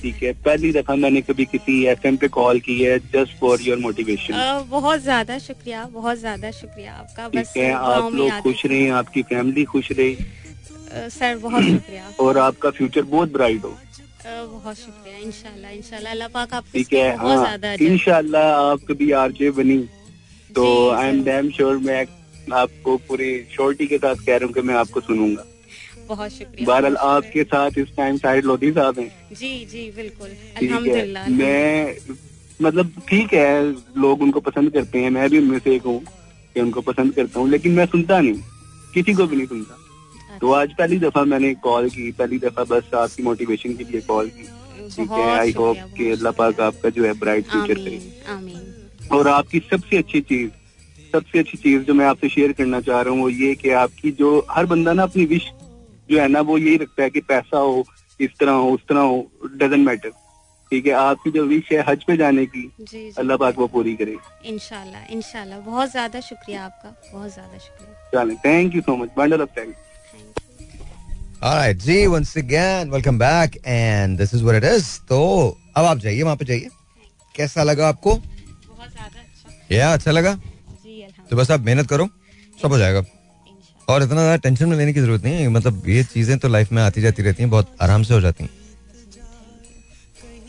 [0.00, 3.78] ठीक है पहली दफ़ा मैंने कभी किसी एफएम पे कॉल की है जस्ट फॉर योर
[3.84, 9.64] मोटिवेशन बहुत ज़्यादा शुक्रिया बहुत ज़्यादा शुक्रिया आपका। है आप लोग खुश रहे आपकी फैमिली
[9.72, 13.70] खुश रहे। सर बहुत शुक्रिया। और आपका फ्यूचर बहुत ब्राइट हो।
[14.26, 17.56] बहुत शुक्रिया इंशाल्लाह इंशाल्लाह। अल्लाह पाक आपको ठीक है हाँ
[17.88, 19.78] इंशाल्लाह आप कभी आरजे बनी
[20.50, 22.04] तो आई एम डैम श्योर मैं
[22.52, 25.44] आपको पूरी श्योरिटी के साथ कह रहा हूँ कि मैं आपको सुनूँगा।
[26.08, 31.28] बहुत शुक्रिया। बहरहाल आपके साथ इस टाइम साहिद लोधी साहब हैं। जी जी बिल्कुल। अल्हम्दुलिल्लाह।
[31.30, 31.96] मैं
[32.62, 33.62] मतलब ठीक है
[33.98, 36.00] लोग उनको पसंद करते हैं। मैं भी उनमें से एक हूँ
[36.54, 38.40] कि उनको पसंद करता हूँ लेकिन मैं सुनता नहीं।
[38.94, 42.94] किसी को भी नहीं सुनता। तो आज पहली दफ़ा मैंने कॉल की। पहली दफ़ा बस
[42.94, 44.48] आपकी मोटिवेशन के लिए कॉल की।
[44.96, 49.58] ठीक है आई होप कि अल्लाह पाक आपका जो है ब्राइट फ्यूचर करे। और आपकी
[49.70, 50.50] सबसे अच्छी चीज़
[51.14, 54.10] सबसे अच्छी चीज़ जो मैं आपसे शेयर करना चाह रहा हूँ वो ये कि आपकी
[54.20, 55.50] जो हर बंदा ना अपनी विश
[56.10, 57.84] जो है ना वो यही रखता है कि पैसा हो
[58.20, 60.10] इस तरह हो उस तरह हो डजेंट मैटर
[60.72, 62.62] ठीक है आपकी जो विश है हज पे जाने की
[63.18, 64.16] अल्लाह पाक वो पूरी करे।
[64.50, 69.42] इनशाला इनशाला बहुत ज़्यादा शुक्रिया आपका बहुत ज़्यादा शुक्रिया। चलें thank you so much bundle
[69.42, 69.82] of thanks
[71.46, 74.86] Alright, जी once again welcome back and this is what it is.
[75.08, 75.18] तो
[75.76, 76.68] अब आप जाइए वहाँ पे जाइए।
[77.34, 78.14] कैसा लगा आपको?
[78.14, 80.32] बहुत ज़्यादा अच्छा। या अच्छा लगा?
[81.30, 82.08] तो बस आप मेहनत करो
[82.58, 83.02] सब हो जाएगा।
[83.88, 86.72] और इतना ज़्यादा टेंशन में लेने की ज़रूरत नहीं है मतलब ये चीज़ें तो लाइफ
[86.72, 88.50] में आती जाती रहती हैं बहुत आराम से हो जाती हैं।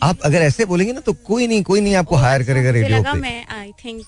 [0.03, 3.13] आप अगर ऐसे बोलेंगे ना तो कोई नहीं कोई नहीं आपको हायर करेगा रेडियो पे।
[3.19, 4.01] मैं आई थिंक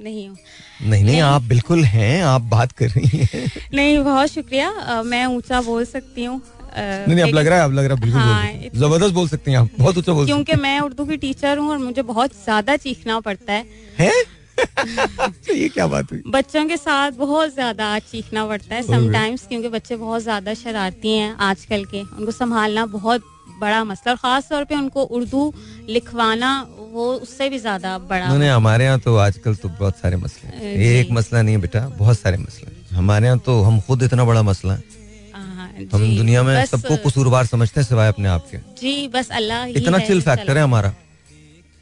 [0.00, 0.36] नहीं हूँ।
[0.82, 5.60] नहीं, नहीं आप बिल्कुल हैं आप बात कर रही हैं। नहीं बहुत शुक्रिया मैं ऊँचा
[5.62, 8.52] बोल सकती हूँ। नहीं नहीं अब लग रहा है अब लग रहा है बिल्कुल हाँ,
[8.74, 11.78] ज़बरदस्त बोल सकती हैं आप बहुत ऊँचा बोल क्योंकि मैं उर्दू की टीचर हूँ और
[11.78, 13.64] मुझे बहुत ज़्यादा चीखना पड़ता है।
[13.98, 14.22] हैं?
[15.52, 16.22] ये क्या बात हुई?
[16.28, 21.34] बच्चों के साथ बहुत ज़्यादा चीखना पड़ता है समटाइम्स क्योंकि बच्चे बहुत ज़्यादा शरारती हैं
[21.42, 23.24] आजकल के। उनको संभालना बहुत
[23.60, 25.42] बड़ा मसला और खास तौर पे उनको उर्दू
[25.88, 26.50] लिखवाना
[26.92, 31.00] वो उससे भी ज़्यादा बड़ा नहीं हमारे यहाँ तो आजकल तो बहुत सारे मसले ये
[31.00, 34.42] एक मसला नहीं है बेटा बहुत सारे मसले हमारे यहाँ तो हम खुद इतना बड़ा
[34.42, 34.82] मसला है।
[35.92, 39.98] हम दुनिया में सबको कसूरवार समझते हैं सिवाय अपने आप के। जी बस अल्लाह इतना
[40.00, 40.94] चिल। फैक्टर है हमारा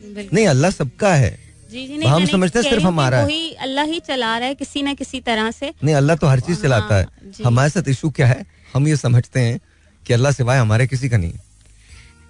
[0.02, 1.30] नहीं अल्लाह सबका है।
[1.70, 4.83] जी जी नहीं हम समझते हैं सिर्फ़ हमारा वही अल्लाह ही चला रहा है किसी
[4.83, 8.11] न किसी तरह से। नहीं अल्लाह तो हर चीज़ चलाता है। हाँ, हमारे साथ इशू
[8.11, 8.44] क्या है?
[8.74, 9.59] हम ये समझते हैं
[10.07, 11.33] कि अल्लाह सिवाय हमारे किसी का नहीं।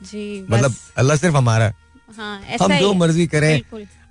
[0.03, 1.72] जी मतलब अल्लाह सिर्फ़ हमारा
[2.16, 3.61] हाँ, हम जो मर्ज़ी करें।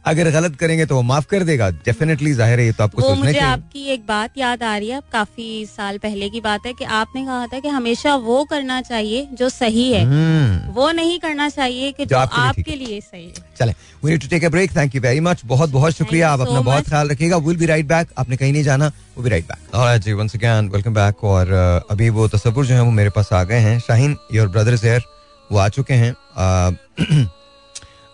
[0.07, 3.13] अगर गलत करेंगे तो वो माफ़ कर देगा। डेफिनेटली ज़ाहिर है ये तो आपको वो
[3.15, 6.85] मुझे आपकी एक बात याद आ रही है काफ़ी साल पहले की बात है कि
[6.99, 11.49] आपने कहा था कि हमेशा वो करना चाहिए जो सही है। हम्म। वो नहीं करना
[11.49, 13.71] चाहिए कि जो, आपके, लिए सही है। चले
[14.03, 16.61] we need to take a break thank you very much बहुत बहुत शुक्रिया आप अपना
[16.61, 19.75] बहुत ख्याल रखिएगा। विल बी राइट बैक आपने कहीं नहीं जाना वो भी राइट बैक
[19.75, 21.53] ऑलराइट जी वंस अगेन वेलकम बैक और
[21.91, 25.01] अभी वो तस्वुर जो है वो मेरे पास आ गए हैं। शाहीन योर ब्रदर शेयर
[25.49, 27.27] वो आ चुके हैं।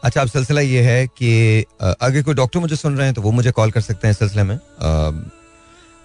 [0.04, 1.30] अच्छा अब सिलसिला ये है कि
[1.82, 4.20] अगर कोई डॉक्टर मुझे सुन रहे हैं तो वो मुझे कॉल कर सकते हैं इस
[4.20, 4.58] सिलसिले में।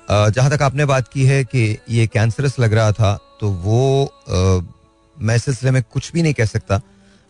[0.08, 4.60] जहाँ तक आपने बात की है कि ये कैंसरस लग रहा था तो वो आ,
[5.16, 6.80] मैं इस सिलसिले में कुछ भी नहीं कह सकता।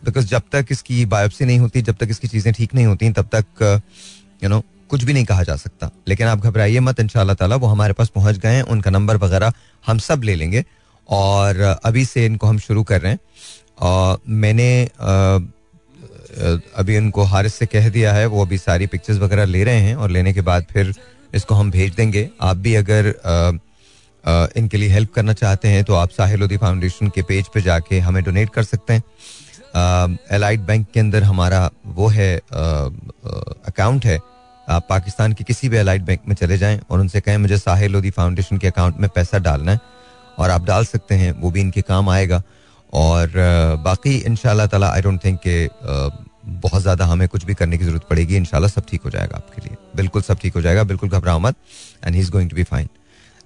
[0.01, 3.29] बिकॉज़ जब तक इसकी बायोप्सी नहीं होती जब तक इसकी चीज़ें ठीक नहीं होती तब
[3.35, 3.81] तक
[4.43, 7.67] यू नो कुछ भी नहीं कहा जा सकता। लेकिन आप घबराइए मत इन ताला वो
[7.67, 9.53] हमारे पास पहुँच गए हैं उनका नंबर वगैरह
[9.83, 10.63] हम सब ले लेंगे।
[11.09, 14.69] और अभी से इनको हम शुरू कर रहे हैं। मैंने
[16.75, 19.95] अभी उनको हारिस से कह दिया है, वो अभी सारी पिक्चर्स वगैरह ले रहे हैं
[19.95, 20.93] और लेने के बाद फिर
[21.33, 23.13] इसको हम भेज देंगे। आप भी अगर
[24.57, 27.99] इनके लिए हेल्प करना चाहते हैं तो आप साहिल उदी फाउंडेशन के पेज पे जाके
[27.99, 34.19] हमें डोनेट कर सकते हैं। एलाइड बैंक के अंदर हमारा वो है अकाउंट है।
[34.67, 37.91] आप पाकिस्तान के किसी भी एलाइड बैंक में चले जाएँ और उनसे कहें, मुझे साहिल
[37.91, 39.79] लोधी फाउंडेशन के अकाउंट में पैसा डालना है
[40.37, 42.41] और आप डाल सकते हैं, वो भी इनके काम आएगा।
[42.93, 43.31] और
[43.83, 45.67] बाकी इन ताला आई डोंट थिंक के
[46.51, 49.61] बहुत ज़्यादा हमें कुछ भी करने की ज़रूरत पड़ेगी, इंशाल्लाह सब ठीक हो जाएगा आपके
[49.61, 51.55] लिए। बिल्कुल सब ठीक हो जाएगा, बिल्कुल घबराओ मत
[52.05, 52.87] and he is going to be fine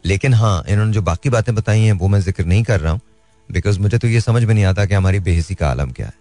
[0.06, 3.02] लेकिन हाँ इन्होंने जो बाकी बातें बताई हैं, वो मैं ज़िक्र नहीं कर रहा हूँ
[3.50, 6.14] बिकॉज़ मुझे तो ये समझ में नहीं आता कि हमारी बेहसी का आलम क्या है।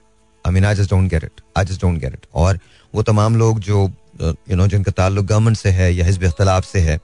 [0.45, 2.59] I mean I just don't get it I just don't get it और
[2.95, 3.91] वो तमाम लोग जो
[4.23, 6.99] यू नो जिनका ताल्लुक गवर्नमेंट से है या हिजब इख्तलाफ से है,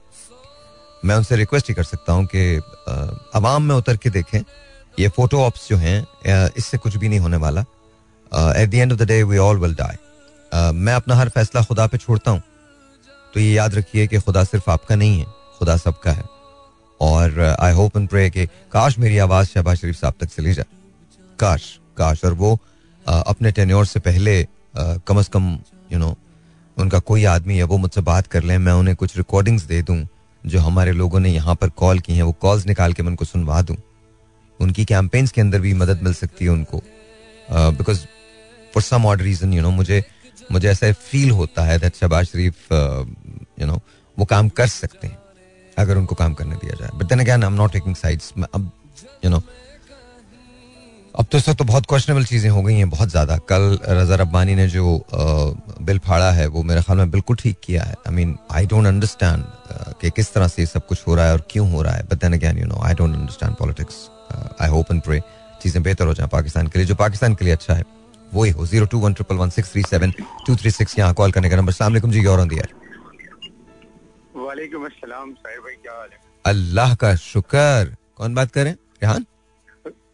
[1.05, 2.55] मैं उनसे रिक्वेस्ट ही कर सकता हूँ कि
[3.35, 4.41] आवाम में उतर के देखें
[4.99, 5.97] ये फ़ोटो ऑप्स जो हैं
[6.57, 7.61] इससे कुछ भी नहीं होने वाला।
[8.57, 9.97] At the end of the day we all will die
[10.75, 12.41] मैं अपना हर फैसला खुदा पे छोड़ता हूँ।
[13.33, 15.25] तो ये याद रखिए कि खुदा सिर्फ़ आपका नहीं है
[15.59, 16.23] खुदा सबका है।
[17.01, 20.65] और आई होप एंड प्रे कि काश मेरी आवाज़ शहबाज शरीफ साहब तक चली जाए।
[21.39, 22.57] काश काश। और वो
[23.05, 25.59] uh, अपने टेन्योर से पहले uh, come as come you
[25.91, 26.17] you know know,
[26.77, 30.05] उनका कोई आदमी है वो मुझसे बात कर लें मैं उन्हें कुछ रिकॉर्डिंग्स दे दूँ
[30.43, 33.25] जो हमारे लोगों ने यहाँ पर कॉल की हैं वो कॉल्स निकाल के मैं उनको
[33.25, 33.75] सुनवा दूँ।
[34.59, 36.81] उनकी कैंपेन्स के अंदर भी मदद मिल सकती है उनको।
[37.49, 37.99] Because
[38.73, 40.03] for some odd reason you know मुझे
[40.51, 43.81] मुझे ऐसा फील होता है that Shahbaz Sharif you know
[44.17, 45.17] वो काम कर सकते हैं,
[45.77, 48.71] अगर उनको काम करने दिया जाए। But then again I am not taking sides अब
[49.25, 49.41] यू नो
[51.15, 54.55] अब तो सब तो बहुत क्वेश्चनेबल चीज़ें हो गई हैं, बहुत ज़्यादा। कल रजा रब्बानी
[54.55, 55.05] ने जो
[55.81, 58.87] बिल फाड़ा है, वो मेरे ख्याल में बिल्कुल ठीक किया है। I mean I don't
[58.87, 59.43] understand
[60.01, 62.21] कि किस तरह से सब कुछ हो रहा है और क्यों हो रहा है। But
[62.21, 63.95] then again you know I don't understand politics
[64.61, 65.21] I hope and pray
[65.61, 67.83] चीज़ें बेहतर हो जाए पाकिस्तान के लिए। जो पाकिस्तान के लिए अच्छा है
[68.33, 70.11] वही हो zero two one triple one six three seven
[70.47, 70.97] two three six.
[70.99, 72.63] यहाँ कॉल करने का नंबर। सलाम जी और दिया
[74.39, 76.19] वालेकुम अस्सलाम साहिब भाई क्या हाल है?
[76.45, 79.25] अल्लाह का शुक्र। कौन बात करें रेहान?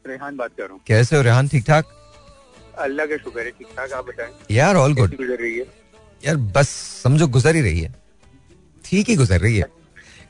[0.08, 1.48] रेहान बात कर रहा हूँ। कैसे हो रेहान?
[1.48, 1.86] ठीक ठाक?
[2.80, 5.66] अल्लाह का शुक्र है ठीक ठाक। आप बताएँ यार ऑल गुड गुजर रही है?
[6.24, 6.70] यार बस
[7.04, 7.94] समझो गुजर ही रही है।
[8.86, 9.68] ठीक ही गुजर रही है।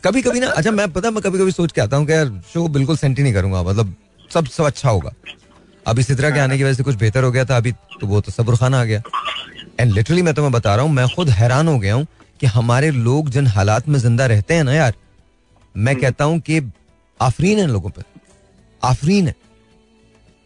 [0.06, 2.28] कभी कभी ना अच्छा मैं पता मैं कभी कभी सोच के आता हूँ कि यार
[2.54, 3.94] शो बिल्कुल सेंटी नहीं करूँगा मतलब
[4.32, 5.12] सब सब अच्छा होगा।
[5.86, 8.22] अभी सिद्रा के आने की वजह से कुछ बेहतर हो गया था अभी तो वो
[8.22, 9.02] तो सब्र खाना आ गया।
[9.80, 12.06] एंड लिटरली मैं तुम्हें बता रहा हूँ मैं खुद हैरान हो गया हूँ
[12.40, 14.94] कि हमारे लोग जिन हालात में ज़िंदा रहते हैं ना यार
[15.76, 16.62] मैं हम्म। कहता हूँ कि
[17.20, 18.04] आफरीन है लोगों पर
[18.84, 19.36] आफरीन है।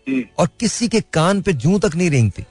[0.08, 2.46] हम्म। और किसी के कान पे जू तक नहीं रेंगती।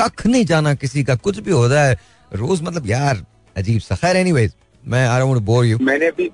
[0.00, 1.98] कख नहीं जाना किसी का कुछ भी हो रहा है
[2.32, 3.24] रोज मतलब यार
[3.56, 4.52] अजीब सा। खैर एनीवेज
[4.84, 6.26] मैं आ रहा हूँ बोर यू मैंने अभी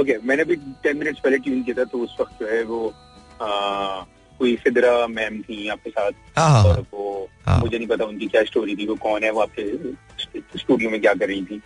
[0.00, 2.80] ओके मैंने अभी टेन मिनट्स पहले ट्यून किया था तो उस वक्त जो है वो
[4.40, 8.04] कोई सिदरा मैम थी आपके साथ हाँ, हाँ, और हाँ। वो हाँ, मुझे नहीं पता
[8.04, 11.60] उनकी क्या स्टोरी थी वो कौन है वो आपके स्टूडियो में क्या कर रही थी।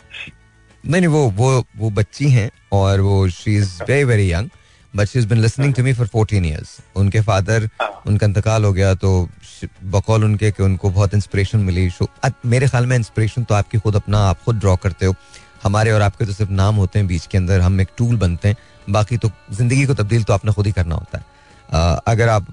[0.84, 4.48] नहीं नहीं वो वो वो बच्ची हैं और वो she is very very young
[4.96, 7.68] but she is been listening to me for 14 years उनके फादर.
[8.06, 9.28] उनका इंतकाल हो गया तो
[9.92, 12.08] बकौल उनके कि उनको बहुत इंस्पिरेशन मिली। शो
[12.46, 15.14] मेरे ख्याल में इंस्पिरेशन तो आपकी खुद अपना आप खुद ड्रॉ करते हो।
[15.62, 18.48] हमारे और आपके तो सिर्फ़ नाम होते हैं बीच के अंदर हम एक टूल बनते
[18.48, 18.56] हैं।
[18.90, 21.24] बाकी तो ज़िंदगी को तब्दील तो आपने खुद ही करना होता है।
[22.08, 22.46] अगर आप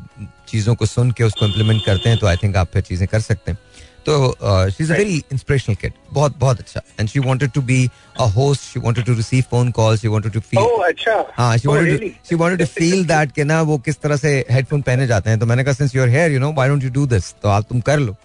[0.49, 3.19] चीज़ों को सुन के उसको इम्प्लीमेंट करते हैं तो आई थिंक आप फिर चीज़ें कर
[3.21, 3.57] सकते हैं।
[4.05, 7.89] तो she is a very inspirational kid बहुत बहुत अच्छा। And she wanted to be
[8.19, 11.67] a host she wanted to receive phone call she wanted to feel अच्छा। हाँ she
[11.67, 15.29] wanted she wanted to feel that कि ना वो किस तरह से हेडफोन पहने जाते
[15.29, 17.33] हैं। तो मैंने कहा since you are here you know why don't you do this
[17.43, 18.15] तो आप तुम कर लो।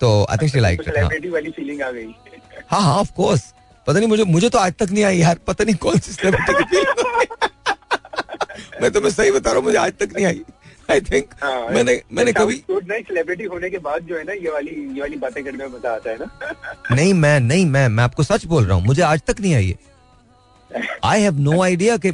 [0.00, 0.98] तो I think she like it
[2.70, 3.52] हाँ। हाँ ऑफ़ कोर्स
[3.86, 6.52] पता नहीं मुझे मुझे तो आज तक नहीं आई यार पता नहीं कौन सी सेलिब्रिटी
[6.52, 6.92] की फीलिंग
[8.82, 10.40] मैं तो सही बता रहा हूँ मुझे आज तक नहीं आई।
[10.90, 14.70] आई थिंक हाँ, मैंने मैंने कभी सेलिब्रिटी होने के बाद जो है ना ये वाली
[14.94, 16.26] ये वाली बातें करने में मज़ा आता है ना।
[16.94, 19.68] नहीं मैं नहीं मैं मैं आपको सच बोल रहा हूँ मुझे आज तक नहीं आई
[19.68, 19.78] है
[21.04, 22.08] आई हैव नो आइडिया कि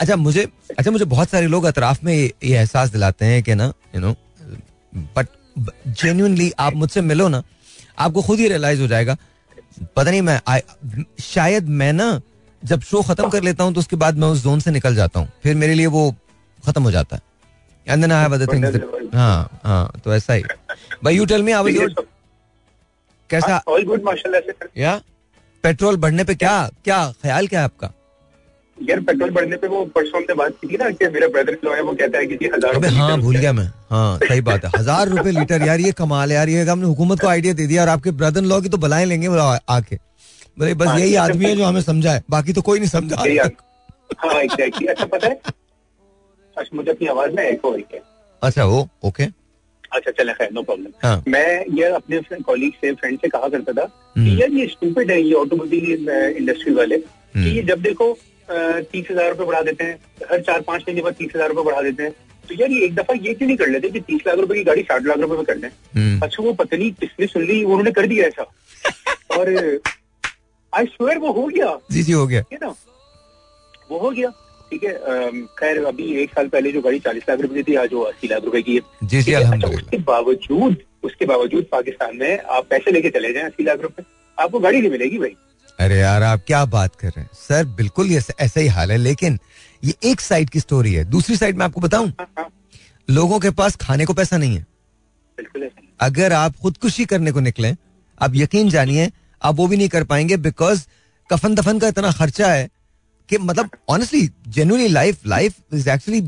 [0.00, 0.46] अच्छा मुझे
[0.78, 4.00] अच्छा मुझे बहुत सारे लोग अतराफ में ये, ये एहसास दिलाते हैं कि ना यू
[4.00, 4.14] नो
[5.16, 5.26] बट
[6.02, 7.42] जेन्यूनली आप मुझसे मिलो ना
[7.98, 9.16] आपको खुद ही रियलाइज़ हो जाएगा
[9.96, 10.58] पता नहीं मैं आ,
[11.20, 12.20] शायद मैं ना
[12.62, 15.20] जब शो खत्म कर लेता हूँ तो उसके बाद मैं उस जोन से निकल जाता
[15.20, 16.10] हूँ। फिर मेरे लिए वो
[16.66, 17.22] खत्म हो जाता है।
[17.86, 20.42] And then I have other things हाँ हाँ तो ऐसा ही।
[21.04, 21.94] भाई you tell me our your
[23.30, 25.00] कैसा ऑल गुड माशाल्लाह या
[25.64, 27.90] पेट्रोल बढ़ने पे क्या क्या ख्याल क्या है आपका?
[28.78, 31.74] यार पेट्रोल बढ़ने पे वो परसों से बात की थी ना कि मेरा ब्रदर जो
[31.74, 34.70] है वो कहता है कि हज़ार अबे हाँ भूल गया मैं। हाँ सही बात है।
[34.76, 37.82] हज़ार रुपए लीटर यार ये कमाल है यार ये हमने हुकूमत को आइडिया दे दिया
[37.82, 39.96] और आपके ब्रदर लॉ की तो बुलाए लेंगे आके।
[40.58, 43.16] बोले बस हाँ, यही आदमी है जो हमें समझा है बाकी तो कोई नहीं समझा
[44.18, 45.40] हाँ एग्जैक्टली अच्छा पता है?
[46.56, 48.02] अच्छा मुझे अपनी आवाज़ में एको हो रही है।
[48.42, 49.24] अच्छा वो ओके
[49.92, 51.22] अच्छा चले खैर नो प्रॉब्लम हाँ.
[51.28, 55.10] मैं ये अपने कॉलीग से फ्रेंड से कहा करता था कि हम्म। यार ये स्टूपिड
[55.10, 58.16] है ये ऑटोमोबाइल इंडस्ट्री वाले। कि हम्म। ये जब देखो
[58.50, 59.98] तीस हज़ार रूपए बढ़ा देते हैं।
[60.30, 62.12] हर चार पाँच महीने बाद तीस हज़ार रूपए बढ़ा देते हैं।
[62.44, 64.64] तो यार ये एक दफ़ा ये क्यों नहीं कर लेते कि तीस लाख रुपए की
[64.64, 67.62] गाड़ी साठ लाख रुपए में कर दें हम्म। अच्छा वो पत्नी किसने सुन ली?
[67.64, 68.42] उन्होंने कर दिया ऐसा।
[69.36, 69.54] और
[70.72, 72.74] आई स्वेयर वो हो गया। जी जी हो गया। ना?
[73.90, 74.32] वो हो गया।
[74.70, 74.92] ठीक है
[75.58, 78.28] खैर अभी एक साल पहले जो गाड़ी चालीस लाख रुपए की थी आज वो अस्सी
[78.28, 82.90] लाख रुपए की है। जी जी अच्छा, उसके बावजूद उसके बावजूद पाकिस्तान में आप पैसे
[82.90, 84.02] लेके चले जाए अस्सी लाख रुपए
[84.38, 85.34] आपको गाड़ी नहीं मिलेगी भाई।
[85.78, 87.30] अरे यार आप क्या बात कर रहे हैं?
[87.48, 89.38] सर बिल्कुल ये ऐसा ही हाल है लेकिन
[89.84, 92.12] ये एक साइड की स्टोरी है। दूसरी साइड में आपको बताऊँ।
[93.10, 94.66] लोगों के पास खाने को पैसा नहीं है।
[96.00, 97.74] अगर आप खुदकुशी करने को निकले
[98.22, 99.10] आप यकीन जानिए
[99.42, 100.86] आप वो भी नहीं कर पाएँगे बिकॉज़
[101.30, 102.68] कफन दफन का इतना खर्चा है
[103.28, 106.20] कि मतलब honestly genuinely life life is actually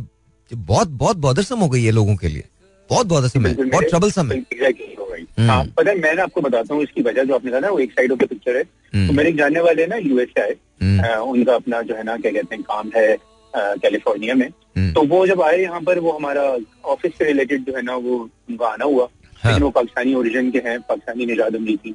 [0.53, 2.45] बहुत बहुत बॉदरसम हो गई है लोगों के लिए।
[2.91, 6.83] बहुत बॉदरसम है बहुत ट्रबलसम है। हम्म। हाँ पता है मैं ना आपको बताता हूँ
[6.83, 8.63] इसकी वजह जो आपने कहा ना वो एक साइड ऑफ़ द पिक्चर है।
[8.95, 12.33] हम्म। तो मेरे जानने वाले ना यूएसए आए हम्म। उनका अपना जो है ना क्या
[12.33, 13.17] कहते हैं काम है
[13.55, 14.51] कैलिफ़ोर्निया में।
[14.95, 16.43] तो वो जब आए यहाँ पर वो हमारा
[16.87, 18.17] ऑफ़िस से रिलेटेड जो है ना वो
[18.51, 19.53] उनका आना हुआ। हाँ.
[19.53, 21.95] लेकिन वो पाकिस्तानी ओरिजिन के हैं पाकिस्तानी निजाद अमरीकी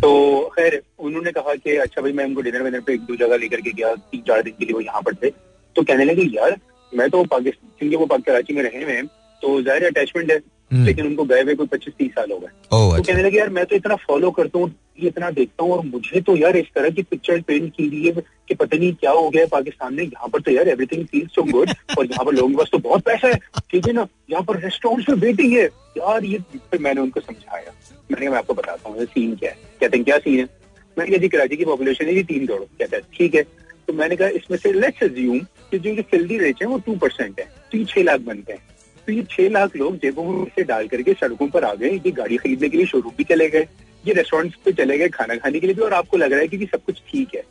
[0.00, 0.10] तो
[0.54, 3.60] खैर उन्होंने कहा कि अच्छा भाई मैं उनको डिनर विनर पे एक दो जगह लेकर
[3.60, 5.30] के गया तीन चार दिन के लिए वो यहाँ पर थे।
[5.76, 6.56] तो कहने लगे यार
[6.92, 9.06] मैं तो पाकिस्तान क्योंकि वो कराची में रहे हुए हैं
[9.42, 10.36] तो ज़ाहिर अटैचमेंट है
[10.70, 13.38] हम्म। लेकिन उनको गए हुए कोई पच्चीस तीस साल हो गए। तो अच्छा। कहने लगे
[13.38, 16.66] यार मैं तो इतना फॉलो करता हूँ इतना देखता हूँ और मुझे तो यार इस
[16.74, 20.02] तरह की पिक्चर पेंट की हुई है कि पता नहीं क्या हो गया पाकिस्तान में।
[20.04, 22.78] यहाँ पर तो यार एवरीथिंग फील सो गुड और यहाँ पर लोगों के पास तो
[22.78, 23.38] बहुत पैसा है।
[23.70, 24.06] ठीक है ना?
[24.30, 25.64] यहाँ पर रेस्टोरेंट में वेटिंग है।
[25.98, 26.38] यार ये
[26.70, 27.72] फिर मैंने उनको समझाया।
[28.10, 29.56] मैंने कहा मैं आपको बताता हूँ सीन क्या है?
[29.80, 30.48] कहते हैं क्या सीन है?
[30.96, 33.42] मैंने कहा जी कराची की पॉपुलेशन है जी तीन करोड़ कहता है। ठीक है?
[33.88, 35.38] तो मैंने कहा इसमें से लेट्स अज्यूम
[35.70, 38.68] कि जो फिल्दी रेट है वो टू परसेंट है तो ये छह लाख बनते हैं।
[39.10, 42.10] तो ये छह लाख लोग जेबों में से डाल करके सड़कों पर आ गए ये
[42.18, 43.66] गाड़ी खरीदने के लिए शोरूम भी चले गए
[44.04, 46.48] ये रेस्टोरेंट पे चले गए खाना खाने के लिए भी और आपको लग रहा है
[46.48, 47.42] कि सब कुछ ठीक है।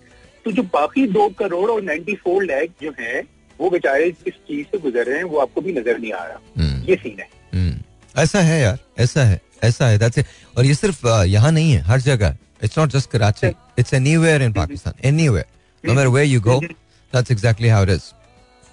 [0.46, 3.24] तो जो बाकी दो करोड़ और नाइन्टी फोर लैख जो है
[3.60, 6.40] वो बेचारे किस चीज़ से गुजर रहे हैं वो आपको भी नज़र नहीं आ रहा।
[6.58, 10.24] हम्म। ये सीन है। हम्म। ऐसा है यार ऐसा है ऐसा है दैट्स
[10.58, 13.48] और ये सिर्फ़ यहाँ नहीं है हर जगह। It's not just Karachi
[13.80, 15.46] it's anywhere in Pakistan anywhere
[15.84, 18.12] no matter where you go that's exactly how it is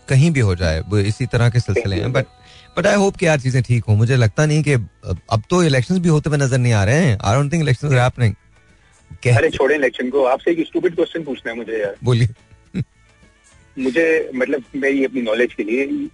[0.08, 2.26] कहीं भी हो जाए वो इसी तरह के सिलसिले हैं बट
[2.76, 5.98] बट आई होप कि यार चीज़ें ठीक हो। मुझे लगता नहीं कि अब तो इलेक्शंस
[5.98, 8.34] भी होते हुए नज़र नहीं आ रहे हैं। I don't think elections are happening
[9.36, 12.28] अरे छोड़े इलेक्शन को। आपसे एक स्टूपिड क्वेश्चन पूछना है मुझे यार। बोलिए।
[13.76, 16.08] मुझे मतलब मेरी अपनी नॉलेज के लिए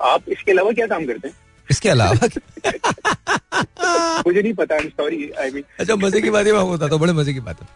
[0.00, 1.34] आप इसके अलावा क्या काम करते हैं?
[1.68, 2.12] इसके अलावा
[4.26, 7.12] मुझे नहीं पता सॉरी आई मीन अच्छा मज़े की बात है मैं बताता हूँ बड़े
[7.12, 7.68] मज़े की बात है।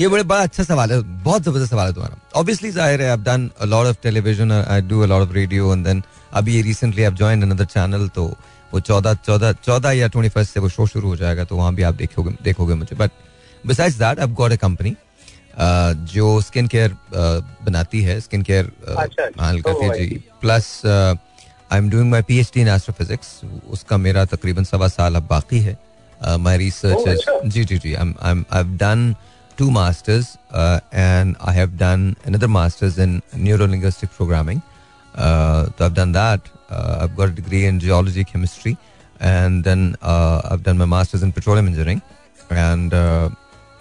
[0.00, 3.16] ये बड़े बड़ा अच्छा सवाल है बहुत ज़बरदस्त सवाल है तुम्हारा। ऑब्वियसली ज़ाहिर है I
[3.24, 6.02] done a lot of television I do a lot of radio and then
[6.34, 8.24] अभी रिसेंटली आप ज्वाइन अनदर चैनल तो
[8.72, 11.74] वो चौदह चौदह चौदह या ट्वेंटी फ़र्स्ट से वो शो शुरू हो जाएगा तो वहाँ
[11.74, 13.10] भी आप देखोगे देखोगे मुझे। बट
[13.66, 14.94] बिसाइज दैट अब गॉट ए कंपनी
[16.14, 16.96] जो स्किन केयर
[17.64, 18.70] बनाती है स्किन केयर
[19.40, 23.40] हाल करती है जी। Plus I am doing my P H D in astrophysics
[23.70, 25.76] उसका मेरा तकरीबन सवा साल अब बाकी है।
[26.20, 29.14] माई रिसर्च जी जी जी। I done
[29.58, 30.36] two masters
[30.94, 34.60] and I I have done another master's in neurolinguistic programming.
[35.16, 38.72] तो I done that I got degree in geology chemistry
[39.22, 42.00] and then I done my masters in petroleum engineering
[42.52, 42.94] and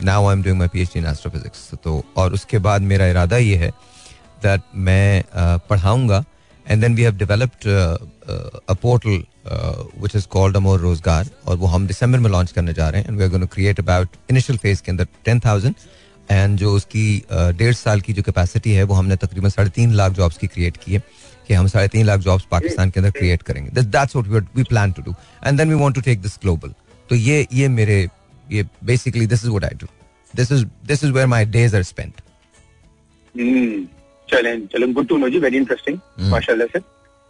[0.06, 3.08] now I am doing my P H D in astrophysics तो और उसके बाद मेरा
[3.08, 3.72] इरादा ये है
[4.44, 6.24] that मैं uh, पढ़ाऊँगा
[6.66, 9.24] and then we have developed a portal
[10.02, 13.10] which is called अमोर रोज़गार और वो हम दिसंबर में लॉन्च करने जा रहे हैं
[13.10, 15.76] and we are gonna create about initial phase के अंदर टेन थाउज़ेंड
[16.32, 20.12] एंड जो उसकी डेढ़ साल की जो कैपेसिटी है वो हमने तकरीबन साढ़े तीन लाख
[20.14, 21.02] जॉब्स की क्रिएट की है
[21.48, 24.92] कि हम साढ़े तीन लाख जॉब्स पाकिस्तान के अंदर क्रिएट करेंगे। That's what we plan
[24.92, 25.16] to do
[25.46, 26.74] and then we want to take this global
[27.10, 27.98] तो ये ये मेरे
[28.52, 29.88] ये basically this is what I do
[30.34, 32.22] this is this is where my days are spent
[34.30, 35.98] चलें चलें। गुड टू नो जी very interesting
[36.32, 36.80] माशाल्लाह से।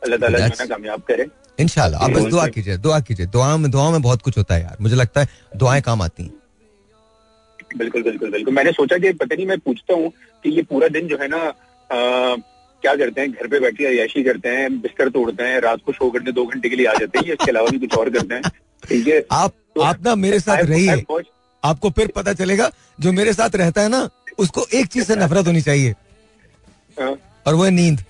[0.02, 1.28] अल्लाह ताला जो कामयाब करे।
[1.60, 4.62] इनशाला आप बस दुआ कीजिए दुआ कीजिए। दुआ में दुआ में बहुत कुछ होता है
[4.62, 6.32] यार। मुझे लगता है दुआएँ काम आती हैं।
[7.77, 10.10] बिल्कुल बिल्कुल बिल्कुल। मैंने सोचा कि पता नहीं मैं पूछता हूँ
[10.43, 11.51] कि ये पूरा दिन जो है ना
[11.89, 13.32] क्या करते हैं?
[13.32, 16.70] घर पे बैठे अयाशी करते हैं बिस्तर तोड़ते हैं रात को शो करने दो घंटे
[16.70, 18.41] के लिए आ जाते हैं इसके अलावा भी कुछ और करते हैं?
[18.84, 21.03] ठीक है। आप तो आप ना मेरे साथ रहिए।
[21.63, 24.07] आपको फिर पता चलेगा जो मेरे साथ रहता है ना
[24.39, 25.91] उसको एक चीज़ से नफरत होनी चाहिए।
[26.97, 27.15] हाँ।
[27.47, 28.03] और वो है नींद।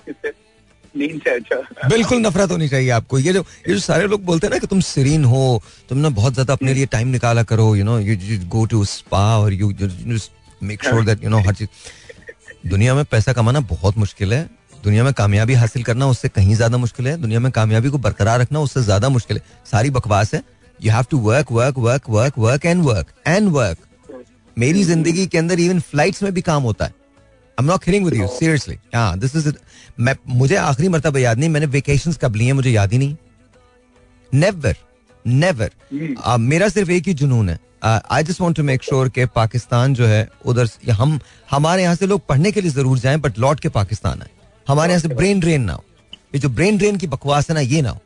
[0.99, 4.47] नींद से अच्छा। बिल्कुल नफरत होनी चाहिए आपको। ये जो ये जो सारे लोग बोलते
[4.47, 7.75] हैं ना कि तुम सीरीन हो तुम ना बहुत ज़्यादा अपने लिए टाइम निकाला करो
[7.75, 9.73] you know you go to spa और you
[10.63, 14.43] make sure that you know हर चीज़। दुनिया में पैसा कमाना बहुत मुश्किल है।
[14.83, 18.39] दुनिया में कामयाबी हासिल करना उससे कहीं ज़्यादा मुश्किल है। दुनिया में कामयाबी को बरकरार
[18.41, 20.41] रखना उससे ज़्यादा मुश्किल है। सारी बकवास है।
[20.79, 23.77] You have to work work work work work and work and work
[24.57, 26.97] मेरी ज़िंदगी के अंदर इवन फ्लाइट्स में भी काम होता है।
[27.57, 28.75] I'm not kidding with you, seriously.
[28.93, 29.55] Yeah, this is it.
[29.99, 33.15] मैं मुझे आखिरी मरतबा याद नहीं मैंने वेकेशंस कब लिए मुझे याद ही नहीं।
[34.31, 34.75] नेवर
[35.25, 35.69] नेवर
[36.25, 39.93] uh, मेरा सिर्फ़ एक ही जुनून है। I just want to make sure के पाकिस्तान
[39.93, 41.19] जो है उधर हम
[41.51, 44.29] हमारे यहाँ से लोग पढ़ने के लिए ज़रूर जाएँ बट लौट के पाकिस्तान आए।
[44.67, 45.83] हमारे यहाँ से ब्रेन ड्रेन ना हो।
[46.35, 47.99] ये जो ब्रेन ड्रेन की बकवास है ना ये ना हो।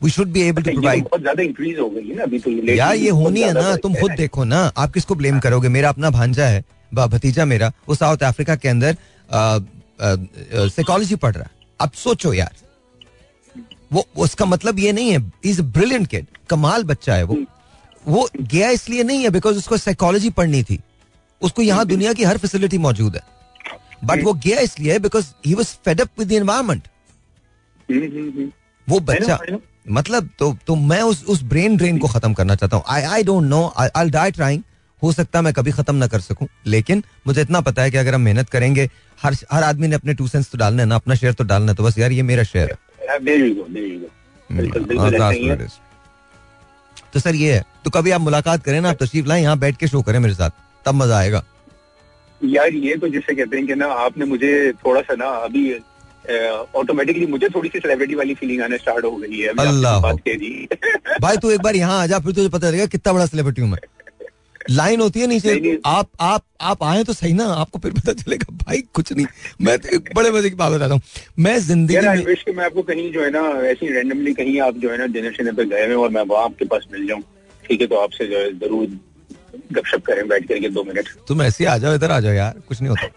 [0.00, 2.94] We should be able to provide बहुत ज़्यादा इंक्रीज हो गई है ना तो यार
[2.96, 5.68] ये होनी है ना तुम खुद देखो ना आप किसको ब्लेम। करोगे?
[5.68, 8.96] मेरा अपना भांजा है भतीजा मेरा वो साउथ अफ्रीका के अंदर
[10.00, 12.54] साइकोलॉजी पढ़ रहा है। अब सोचो यार।
[13.92, 17.36] वो, उसका मतलब ये नहीं है। इज़ ब्रिलियंट किड कमाल बच्चा है वो।
[18.06, 20.80] वो गया इसलिए नहीं है बिकॉज़ उसको साइकोलॉजी पढ़नी थी।
[21.42, 23.22] उसको यहाँ। दुनिया की हर फैसिलिटी मौजूद है।
[24.04, 26.88] बट वो गया इसलिए because he was fed up with environment
[28.86, 29.38] वो बच्चा।
[29.90, 33.22] मतलब तो तो मैं उस उस ब्रेन ड्रेन को खत्म करना चाहता हूँ। I I
[33.24, 34.62] don't know I I die trying
[35.02, 37.96] हो सकता है मैं कभी खत्म ना कर सकूँ लेकिन मुझे इतना पता है कि
[37.96, 38.88] अगर हम मेहनत करेंगे
[39.18, 41.72] हर हर आदमी ने अपने टू सेंस तो डालना है ना अपना शेयर तो डालना
[41.72, 42.76] है तो बस यार ये मेरा शेयर है।
[44.50, 45.10] हम्म, हाँ,
[47.12, 49.76] तो सर ये है तो कभी आप मुलाकात करें ना आप तशरीफ़ लाएँ यहाँ बैठ
[49.76, 50.50] के शो करें मेरे साथ
[50.84, 51.42] तब मज़ा आएगा।
[52.40, 55.72] यार ये तो जिससे कहते हैं कि ना आपने मुझे थोड़ा सा ना अभी
[56.76, 60.00] ऑटोमेटिकली मुझे थोड़ी सी सेलिब्रिटी वाली फीलिंग आने स्टार्ट हो गई है अल्लाह
[61.20, 63.70] भाई तू एक बार यहाँ आ जा फिर तुझे पता चलेगा कितना बड़ा सेलिब्रिटी हूँ
[63.70, 63.78] मैं।
[64.70, 68.56] लाइन होती है नीचे। आप आप आप आए तो सही ना आपको फिर पता चलेगा
[68.56, 69.26] भाई कुछ नहीं।
[69.60, 71.00] मैं तो बड़े मज़े की बात बताता हूँ।
[71.38, 74.90] मैं ज़िंदगी में विश मैं आपको कहीं जो है ना ऐसी रैंडमली कहीं आप जो
[74.90, 77.22] है ना डिनर शिनर पे गए हुए और मैं वहाँ आपके पास मिल जाऊँ।
[77.64, 78.98] ठीक है तो आपसे जो है ज़रूर
[79.72, 82.80] गपशप करें बैठ करके दो मिनट। तुम ऐसे आ जाओ इधर आ जाओ यार कुछ
[82.80, 83.08] नहीं होता।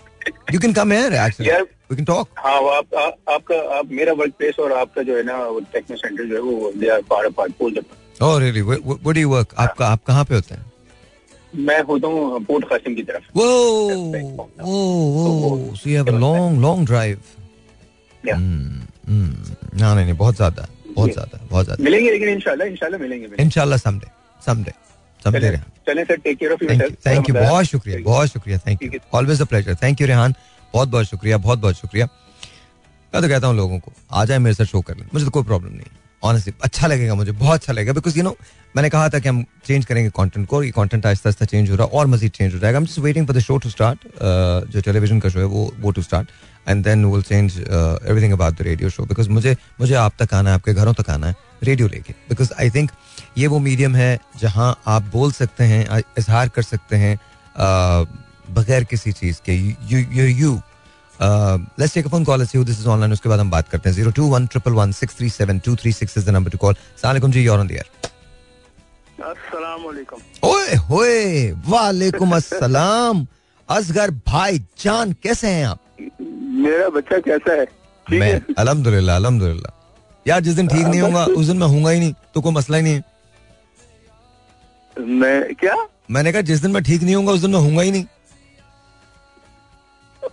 [0.54, 4.14] You can come here actually we can talk हाँ वो आप, आ, आपका आप मेरा
[4.14, 7.02] वर्क प्लेस और आपका जो है ना वो टेक्नो सेंटर जो है वो they are
[7.10, 7.84] far apart pole
[8.22, 10.71] oh really what do you work आपका आप कहाँ पे होते हैं?
[11.56, 13.46] मैं होता हूँ पोर्ट कासिम की तरफ़। वो
[14.62, 17.18] वो so you have a long long drive
[18.24, 23.78] ना नहीं नहीं बहुत ज़्यादा बहुत ज़्यादा बहुत ज़्यादा। मिलेंगे लेकिन इंशाल्लाह इंशाल्लाह मिलेंगे इंशाल्लाह
[23.80, 24.08] समडे
[24.42, 24.72] समडे
[25.26, 29.00] समडे चलें sir take care of yourself thank you बहुत शुक्रिया बहुत शुक्रिया thank you
[29.14, 30.34] always a pleasure thank you Rehan
[30.74, 32.06] बहुत बहुत शुक्रिया बहुत बहुत शुक्रिया।
[33.14, 35.32] मैं तो कहता हूँ लोगों को आ जाए मेरे साथ शो कर लें मुझे तो
[35.32, 35.86] कोई प्रॉब्लम नहीं
[36.24, 38.36] ऑनेस्टली अच्छा लगेगा मुझे बहुत अच्छा लगेगा बिकॉज़ यू नो
[38.76, 41.76] मैंने कहा था कि हम चेंज करेंगे कंटेंट को ये कंटेंट आहिस्ता आहिस्ता चेंज हो
[41.76, 44.08] रहा है और मजीद चेंज हो जाएगा। Just waiting for the show to start
[44.74, 46.30] जो टेलीविज़न का शो है वो वो to start
[46.70, 50.50] and then will change everything about the radio show because मुझे मुझे आप तक आना
[50.50, 52.92] है आपके घरों तक आना है रेडियो लेके बिकॉज़ आई थिंक
[53.38, 58.08] ये वो मीडियम है जहाँ आप बोल सकते हैं इजहार कर सकते हैं uh,
[58.52, 60.60] बगैर किसी चीज़ के you you
[61.22, 63.90] let's take a phone call let's see this is online उसके बाद हम बात करते
[63.90, 66.32] हैं 02111637236 is the
[67.32, 67.86] ji you are on the air
[70.46, 73.28] ओए होए वालेकुम अस्सलाम
[73.70, 75.80] असगर भाई जान कैसे हैं आप
[76.64, 77.68] मेरा बच्चा कैसा है?
[78.08, 79.72] मैं अल्हम्दुलिल्लाह अल्हम्दुलिल्लाह।
[80.26, 82.78] यार जिस दिन ठीक नहीं होगा उस दिन मैं हूँगा ही नहीं तो कोई मसला
[82.78, 83.04] ही नहीं है।
[84.98, 85.76] मैं क्या?
[86.12, 88.06] मैंने कहा जिस दिन मैं ठीक नहीं होगा उस दिन मैं हूँगा ही नहीं।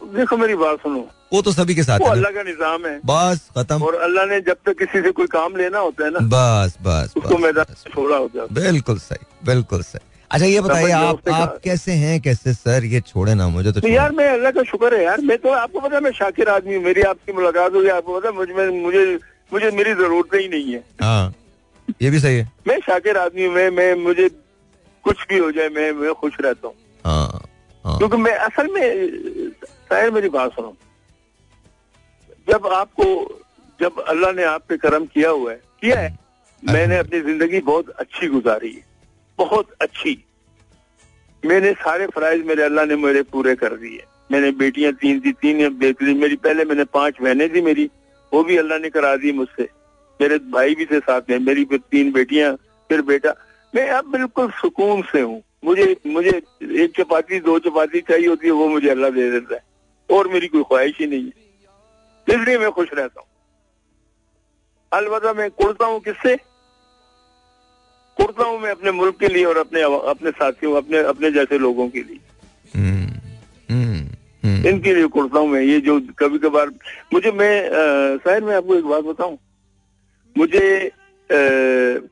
[0.09, 3.49] देखो मेरी बात सुनो। वो तो सभी के साथ वो अल्लाह का निज़ाम है। बस
[3.57, 6.77] खत्म। और अल्लाह ने जब तक किसी से कोई काम लेना होता है ना बस
[6.83, 11.59] बस उसको मैदान छोड़ा होता है। बिल्कुल सही बिल्कुल सही। अच्छा ये बताइए आप आप
[11.65, 12.85] कैसे हैं कैसे सर?
[12.85, 15.81] ये छोड़े ना मुझे तो यार मैं अल्लाह का शुक्र है यार मैं तो आपको
[15.81, 19.05] पता मैं शाकिर आदमी हूँ मेरी आपकी मुलाकात होगी आपको पता मुझे मुझे
[19.53, 21.35] मुझे मेरी ज़रूरत ही नहीं है। हाँ
[22.03, 24.29] ये भी सही है। मैं शाकिर आदमी हूँ मैं मैं मुझे
[25.05, 27.41] कुछ भी हो जाए मैं मैं खुश रहता हूँ। हाँ,
[27.85, 28.87] हाँ। क्योंकि मैं असल में
[29.91, 30.77] शायद मेरी बात सुनो।
[32.49, 33.05] जब आपको,
[33.81, 36.19] जब अल्लाह ने आप पे कर्म किया हुआ है, किया है,
[36.63, 38.85] मैंने अपनी ज़िंदगी बहुत अच्छी गुजारी है।
[39.39, 40.25] बहुत अच्छी।
[41.43, 45.79] मैंने सारे फराइज मेरे अल्लाह ने मेरे पूरे कर दिए। मैंने बेटियाँ तीन थी तीन
[45.79, 47.91] बेहतरीन मेरी, पहले मैंने पाँच बहनें थी मेरी,
[48.33, 49.69] वो भी अल्लाह ने करा दी मुझसे।
[50.21, 52.55] मेरे भाई भी थे साथ में, मेरी फिर तीन बेटियाँ,
[52.91, 53.35] फिर बेटा।
[53.75, 56.31] मैं अब बिल्कुल सुकून से हूँ। मुझे मुझे
[56.63, 59.63] एक चपाती, दो चपाती चाहिए होती है, वो मुझे अल्लाह दे देता है।
[60.11, 61.49] और मेरी कोई ख्वाहिश ही नहीं है।
[62.29, 63.29] इसलिए मैं खुश रहता हूँ।
[64.93, 66.37] अलबत् मैं कुड़ता हूँ किससे?
[68.17, 71.89] कुड़ता हूँ मैं अपने मुल्क के लिए और अपने अपने साथियों अपने अपने जैसे लोगों
[71.89, 72.21] के लिए।
[72.77, 73.07] हम्म,
[73.71, 74.07] हम्म,
[74.45, 76.71] हम्म। इनके लिए कुड़ता हूँ मैं। ये जो कभी कभार
[77.13, 77.69] मुझे मैं
[78.19, 79.39] शायद मैं आपको एक बात बताऊँ।
[80.39, 80.91] मुझे
[81.33, 81.39] आ,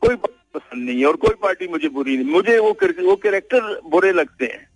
[0.02, 0.16] कोई
[0.54, 2.70] पसंद नहीं है और कोई पार्टी मुझे बुरी नहीं। मुझे वो
[3.04, 4.68] वो कैरेक्टर बुरे लगते हैं।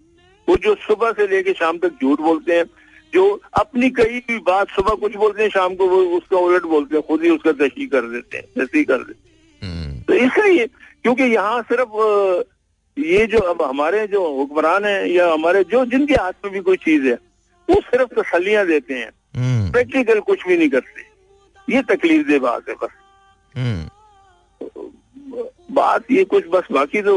[0.49, 2.65] वो जो सुबह से लेके शाम तक झूठ बोलते हैं।
[3.13, 6.97] जो अपनी कई भी बात सुबह कुछ बोलते हैं शाम को वो उसका उलट बोलते
[6.97, 10.67] हैं खुद ही उसका तशी कर देते हैं तशी कर देते हैं हम्म। तो इसलिए
[10.67, 11.97] क्योंकि यहाँ सिर्फ़
[12.97, 16.77] ये जो अब हमारे जो हुक्मरान है या हमारे जो जिनके हाथ में भी कोई
[16.79, 17.15] चीज़ है
[17.69, 19.11] वो सिर्फ़ तसलियाँ देते हैं
[19.73, 21.09] प्रैक्टिकल हम्म। कुछ भी नहीं करते
[21.69, 22.91] ये तकलीफ़ दे बात है बस
[23.55, 23.89] हम्म।
[25.71, 27.17] बात ये कुछ बस बाकी तो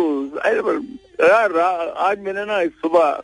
[1.21, 1.57] यार
[1.99, 3.21] आज मैंने ना सुबह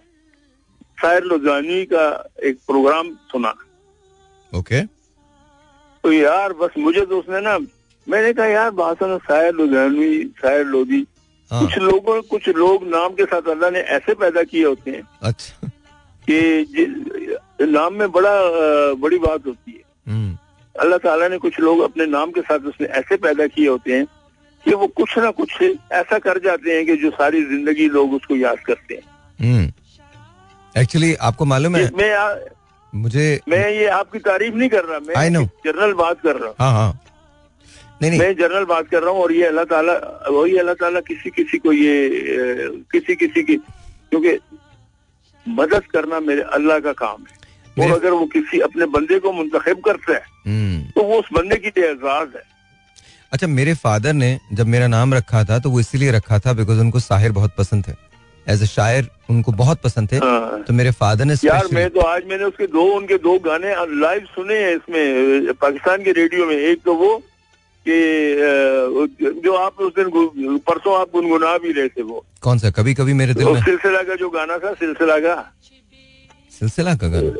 [1.02, 2.06] शायर लुधियानी का
[2.44, 3.54] एक प्रोग्राम सुना।
[4.52, 4.82] ओके।
[6.04, 7.58] तो यार बस मुझे तो उसने ना
[8.08, 11.06] मैंने कहा यार भाषण शायर लुधियानवी शायर लोधी।
[11.52, 15.02] हाँ। कुछ लोगों कुछ लोग नाम के साथ अल्लाह ने ऐसे पैदा किए होते हैं
[15.24, 15.70] अच्छा।
[16.26, 18.34] कि नाम में बड़ा
[19.02, 20.38] बड़ी बात होती है। हम्म।
[20.76, 24.06] अल्लाह ताला ने कुछ लोग अपने नाम के साथ उसने ऐसे पैदा किए होते हैं
[24.66, 28.36] कि वो कुछ ना कुछ ऐसा कर जाते हैं कि जो सारी ज़िंदगी लोग उसको
[28.36, 29.74] याद करते हैं।
[30.76, 31.90] एक्चुअली। आपको मालूम है?
[31.98, 32.36] मैं आ,
[32.94, 36.72] मुझे मैं ये आपकी तारीफ़ नहीं कर रहा मैं जनरल बात कर रहा हूँ। हाँ
[36.74, 37.00] हाँ।
[38.02, 39.94] नहीं नहीं। मैं जनरल बात कर रहा हूँ और ये अल्लाह ताला
[40.30, 41.96] वही अल्लाह ताला किसी किसी को ये
[42.92, 44.38] किसी किसी की क्योंकि
[45.46, 47.38] मदद करना मेरे अल्लाह का काम है।
[47.78, 51.56] और अगर वो किसी अपने बंदे को मुंतखब करता है हम्म। तो वो उस बंदे
[51.58, 52.44] की एजाज है।
[53.32, 56.80] अच्छा मेरे फादर ने जब मेरा नाम रखा था तो वो इसीलिए रखा था बिकॉज़
[56.80, 57.94] उनको साहिर बहुत पसंद थे।
[58.50, 62.00] एज ए शायर उनको बहुत पसंद थे हाँ। तो मेरे फादर ने यार मैं तो
[62.02, 66.56] आज मैंने उसके दो उनके दो गाने लाइव सुने हैं इसमें पाकिस्तान के रेडियो में।
[66.56, 67.12] एक तो वो
[67.86, 67.98] कि
[69.44, 72.70] जो आप उस दिन परसों आप गुनगुना भी रहे थे वो। कौन सा?
[72.72, 75.36] कभी कभी मेरे दिल में। सिलसिला का जो गाना था सिलसिला का।
[76.52, 77.32] सिलसिला का गाना?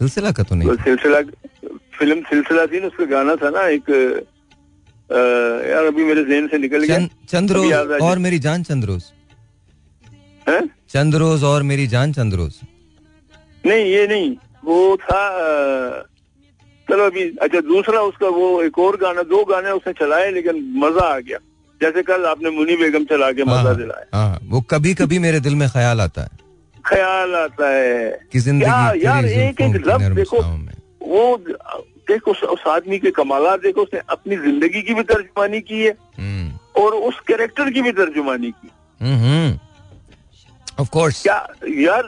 [0.00, 1.20] सिलसिला का तो नहीं। सिलसिला
[1.98, 3.90] फ़िल्म सिलसिला थी ना उसका गाना था ना एक
[5.04, 5.18] आ,
[5.68, 6.98] यार अभी मेरे जेन से निकल गया।
[7.30, 7.72] चंद्रोज
[8.02, 8.62] और मेरी जान
[10.48, 12.54] चंद्रोज चंद्रोज और मेरी जान चंद्रोज।
[13.66, 15.22] नहीं ये नहीं। वो था
[16.90, 21.06] चलो अभी अच्छा दूसरा उसका वो एक और गाना दो गाने उसने चलाए लेकिन मज़ा
[21.14, 21.38] आ गया।
[21.82, 25.40] जैसे कल आपने मुनी बेगम चला के मज़ा हाँ, दिलाया। हाँ, वो कभी कभी मेरे
[25.40, 26.28] दिल में ख्याल आता है।
[26.84, 30.42] ख्याल आता है। कि ज़िंदगी यार, यार एक एक लफ्ज देखो
[31.02, 31.36] वो
[32.08, 36.82] देखो उस आदमी के कमाल देखो उसने अपनी ज़िंदगी की भी तर्जुमानी की है। हम्म।
[36.82, 38.70] और उस कैरेक्टर की भी तर्जुमानी की।
[39.00, 39.58] हम्म, हम्म।
[40.80, 41.36] ऑफ़ कोर्स क्या
[41.68, 42.04] यार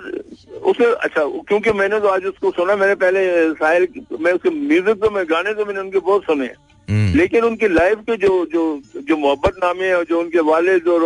[0.70, 3.20] उसे अच्छा क्योंकि मैंने तो आज उसको सुना मैंने पहले
[3.54, 3.86] साहिल
[4.20, 6.56] मैं उसके म्यूज़िक तो मैं गाने तो मैंने उनके बहुत सुने हैं।
[6.88, 8.62] हम्म। लेकिन उनकी लाइफ के जो जो
[9.08, 10.98] जो मोहब्बत नामे और जो उनके वाले जो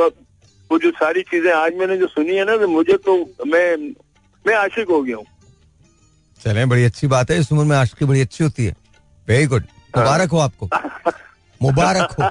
[0.70, 3.76] वो जो सारी चीज़ें आज मैंने जो सुनी है ना तो मुझे तो मैं
[4.46, 5.24] मैं आशिक हो गया हूँ।
[6.40, 8.74] चले बड़ी अच्छी बात है इस उम्र में आशिकी बड़ी अच्छी होती है।
[9.28, 9.64] वेरी गुड
[9.96, 10.68] मुबारक हो आपको।
[11.62, 12.22] मुबारक हो।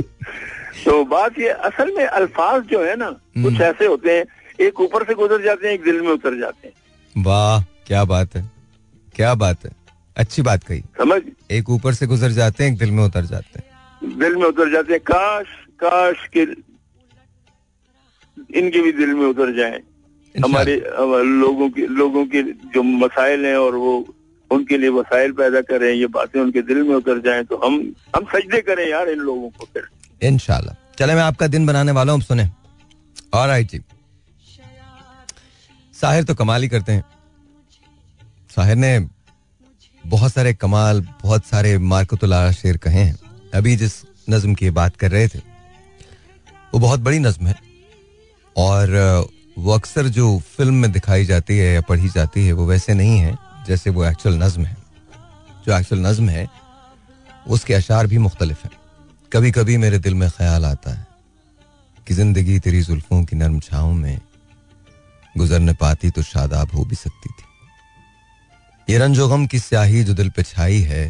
[0.84, 4.24] तो बात ये असल में अल्फाज जो है ना हम्म। कुछ ऐसे होते हैं
[4.66, 8.36] एक ऊपर से गुजर जाते हैं एक दिल में उतर जाते हैं। वाह क्या बात
[8.36, 8.42] है
[9.14, 9.70] क्या बात है
[10.16, 11.20] अच्छी बात कही। समझ?
[11.50, 14.70] एक ऊपर से गुजर जाते हैं एक दिल में उतर जाते हैं। दिल में उतर
[14.72, 15.46] जाते हैं काश
[15.82, 16.42] काश के
[18.58, 19.80] इनके भी दिल में उतर जाए।
[20.34, 20.74] हमारे
[21.24, 22.42] लोगों के लोगों के
[22.74, 23.92] जो मसाइल हैं और वो
[24.50, 27.80] उनके लिए वसाइल पैदा करें ये बातें उनके दिल में उतर जाएँ तो हम
[28.16, 29.88] हम सजदे करें यार इन लोगों को फिर।
[30.22, 32.50] इनशाला चले, मैं आपका दिन बनाने वाला हूँ सुने।
[33.32, 33.80] और आई जी।
[36.00, 37.04] साहिर तो कमाल ही करते हैं।
[38.56, 39.08] साहिर ने
[40.06, 43.18] बहुत सारे कमाल, बहुत सारे मार्कतुल्ला शेर कहे हैं।
[43.54, 43.92] अभी जिस
[44.30, 45.38] नज्म की बात कर रहे थे,
[46.74, 47.54] वो बहुत बड़ी नज्म है।
[48.56, 48.90] और,
[49.58, 53.18] वो अक्सर जो फ़िल्म में दिखाई जाती है या पढ़ी जाती है, वो वैसे नहीं
[53.18, 54.76] है, जैसे वो एक्चुअल नज्म है।
[55.66, 56.48] जो एक्चुअल नज्म है,
[57.48, 58.79] उसके अशार भी मुख्तलिफ़ हैं।
[59.32, 61.06] कभी कभी मेरे दिल में ख्याल आता है
[62.06, 64.20] कि ज़िंदगी तेरी जुल्फों की नरम छाओं में
[65.34, 67.44] गुजरने पाती तो शादाब हो भी सकती थी।
[68.88, 71.06] ये रंजो गम की स्याही जो दिल पे छाई है,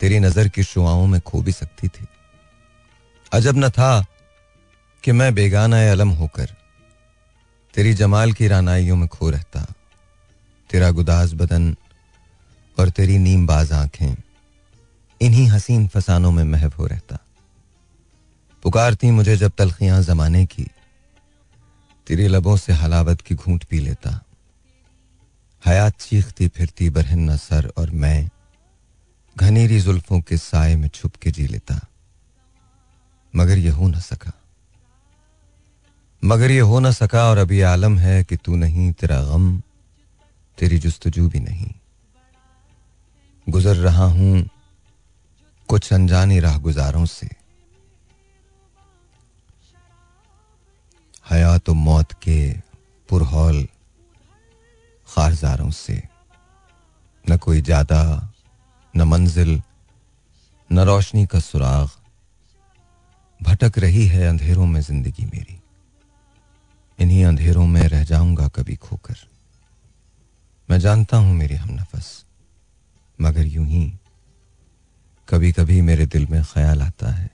[0.00, 2.06] तेरी नज़र की शुआओं में खो भी सकती थी।
[3.32, 4.04] अजब न था
[5.04, 6.54] कि मैं बेगाना अलम होकर
[7.74, 9.66] तेरी जमाल की रानाइयों में खो रहता,
[10.70, 11.74] तेरा गुदास बदन
[12.76, 14.14] और तेरी नीम बाज आँखें
[15.24, 17.18] इन्हीं हसीन फसानों में महव हो रहता।
[18.62, 20.66] पुकारती मुझे जब तलखियाँ जमाने की,
[22.06, 24.24] तेरे लबों से हलावत की घूंट पी लेता।
[25.66, 28.30] हयात चीखती फिरती बरहन न सर और मैं
[29.36, 31.80] घनेरी जुल्फों के साय में छुप के जी लेता।
[33.36, 34.32] मगर यह हो न सका।
[36.24, 39.60] मगर यह हो न सका और अभी आलम है कि तू नहीं, तेरा गम,
[40.58, 41.70] तेरी जुस्तजू भी नहीं।
[43.48, 44.48] गुजर रहा हूँ
[45.68, 47.26] कुछ अनजानी राह गुजारों से
[51.30, 52.38] हयात मौत के
[53.08, 53.66] पुरहौल
[55.08, 56.02] खारजारों से।
[57.24, 58.00] न कोई ज़्यादा,
[58.94, 59.60] न मंजिल,
[60.70, 61.88] न रोशनी का सुराग।
[63.40, 65.58] भटक रही है अंधेरों में ज़िंदगी मेरी।
[66.98, 69.26] इन्हीं अंधेरों में रह जाऊँगा कभी खोकर।
[70.68, 72.24] मैं जानता हूँ मेरी हम नफस,
[73.18, 73.92] मगर यूँ ही
[75.28, 77.30] कभी कभी मेरे दिल में ख्याल आता है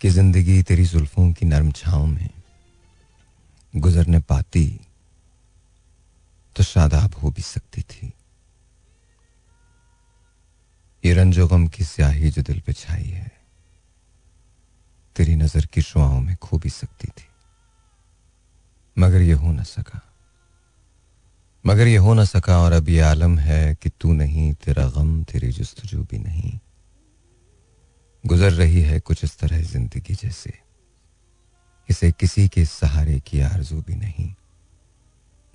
[0.00, 2.28] कि ज़िंदगी तेरी जुल्फों की नरम छाओं में
[3.74, 4.64] गुजरने पाती
[6.56, 8.12] तो शादाब हो भी सकती थी।
[11.04, 13.30] ये रंजो गम की स्याही जो दिल पे छाई है,
[15.16, 17.28] तेरी नज़र की शुआओं में खो भी सकती थी,
[18.96, 20.00] मगर ये हो न सका।
[21.66, 25.24] मगर ये हो ना सका और अब ये आलम है कि तू नहीं, तेरा गम,
[25.24, 26.58] तेरी जस्तजू भी नहीं।
[28.26, 30.52] गुजर रही है कुछ इस तरह ज़िंदगी जैसे।
[31.90, 34.34] इसे किसी के सहारे की आरज़ू भी नहीं।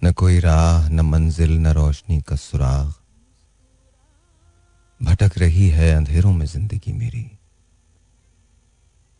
[0.04, 2.94] न कोई राह, न मंजिल, न रोशनी का सुराग।
[5.04, 7.32] भटक रही है अंधेरों में ज़िंदगी मेरी।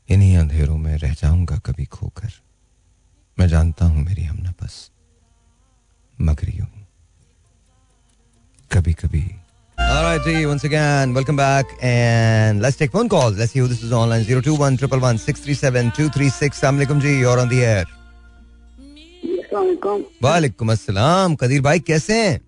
[0.10, 2.32] इन्हीं अंधेरों में रह जाऊँगा कभी खोकर।
[3.40, 4.92] मैं जानता हूँ मेरी हम नफस
[6.22, 6.81] मगर यूँ।
[8.74, 9.24] कभी कभी
[9.78, 11.66] All G, once again, welcome back.
[11.82, 13.38] And let's take phone calls.
[13.38, 14.24] Let's see who this is online.
[14.26, 16.58] 021 111 637 236.
[16.58, 17.14] Assalamualaikum, G.
[17.20, 17.86] You're on the air.
[20.24, 22.40] वालेकुम अस्सलाम कदीर भाई कैसे हैं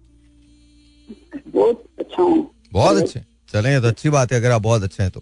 [1.55, 2.37] बहुत अच्छा हूँ
[2.73, 3.19] बहुत अच्छे
[3.53, 5.21] चले तो अच्छी बात है अगर आप बहुत अच्छे हैं तो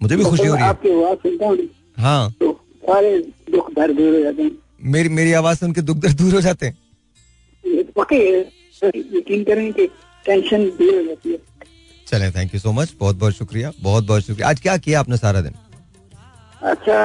[0.00, 1.68] मुझे भी खुशी हो रही है आपकी आवाज़ सुनता हूँ
[1.98, 2.52] हाँ तो
[2.90, 3.18] सारे
[3.54, 4.50] दुख दर्द दूर हो जाते हैं
[4.94, 6.76] मेरी मेरी आवाज़ सुन के दुख दर्द दूर हो जाते हैं
[8.82, 9.86] यकीन करें कि
[10.26, 11.38] टेंशन दूर हो जाती है।
[12.06, 15.16] चले थैंक यू सो मच बहुत बहुत शुक्रिया बहुत बहुत शुक्रिया। आज क्या किया आपने
[15.16, 15.54] सारा दिन?
[16.62, 16.96] अच्छा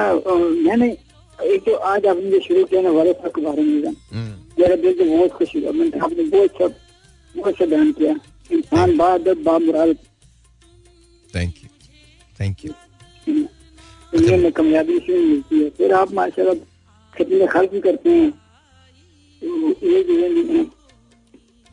[0.66, 0.90] मैंने
[1.38, 4.76] एक तो आज आपने जो शुरू किया ना वाले साहब के बारे में हम्म। मेरा
[4.76, 6.66] दिल तो बहुत खुशी हुआ। मैंने आपने बहुत अच्छा
[7.34, 8.14] बहुत अच्छा बयान किया।
[8.50, 9.96] इंसान बाद बाप मुराद
[11.34, 11.68] थैंक यू
[12.40, 12.72] थैंक यू
[14.12, 16.54] दुनिया में कामयाबी इसलिए मिलती है। फिर आप माशाल्लाह
[17.14, 18.30] कितने खर्च भी करते हैं।
[19.42, 19.46] तो
[19.86, 20.64] ये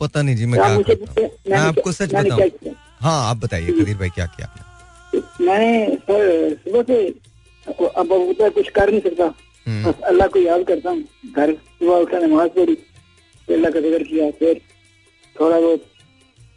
[0.02, 3.98] पता नहीं जी मैं क्या करता हूँ। मैं आपको सच बताऊँ। हाँ आप बताइए कदीर
[3.98, 4.66] भाई क्या किया आपने?
[5.46, 6.98] मैंने सर सुबह से
[7.68, 8.10] अब
[8.56, 9.34] कुछ कर नहीं सकता।
[9.66, 12.76] हम्म। बस अल्लाह को याद करता हूँ। घर सुबह उठा नमाज़ पढ़ी
[13.48, 14.62] फिर अल्लाह का ज़िक्र किया फिर
[15.36, 15.86] थोड़ा बहुत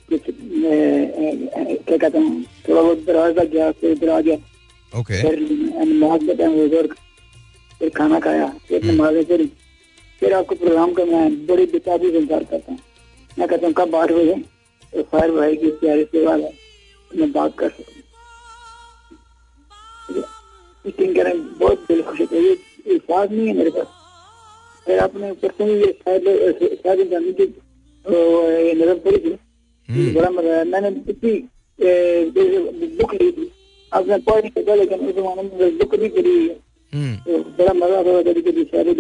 [0.09, 4.37] कुछ क्या कहता हूँ थोड़ा बहुत दरवाज़ा गया फिर इधर आ गया।
[4.93, 5.41] फिर
[5.85, 6.95] नमाज़ का टाइम बुज़ुर्ग
[7.81, 9.47] फिर खाना खाया फिर हम्म। नमाज़ पढ़ी।
[10.23, 12.79] फिर आपको प्रोग्राम का मैं बड़ी बेताबी से इंतज़ार करता हूँ।
[13.41, 14.35] मैं कहता हूँ कब बात आठ बजे
[14.93, 16.53] तो फायर भाई की प्यारी सेवा है।
[17.11, 18.03] मैं बात कर सकूँ
[20.85, 22.53] यकीन करें बहुत दिल खुश होता है। ये
[22.89, 23.87] विश्वास नहीं है मेरे पास।
[24.87, 26.25] फिर आपने ऊपर ये शायद
[26.85, 27.47] शायद जानी की
[28.81, 29.33] नज़र पड़ी थी।
[29.89, 31.33] हम्म। बड़ा मज़ा आया। मैंने इतनी
[32.99, 33.51] बुक ली थी।
[33.93, 36.57] अब मैं पढ़ नहीं सकता लेकिन उस जमाने में बुक भी पढ़ी हुई है
[36.93, 38.93] हम्म। तो बड़ा मज़ा आता था। कभी कभी शायरी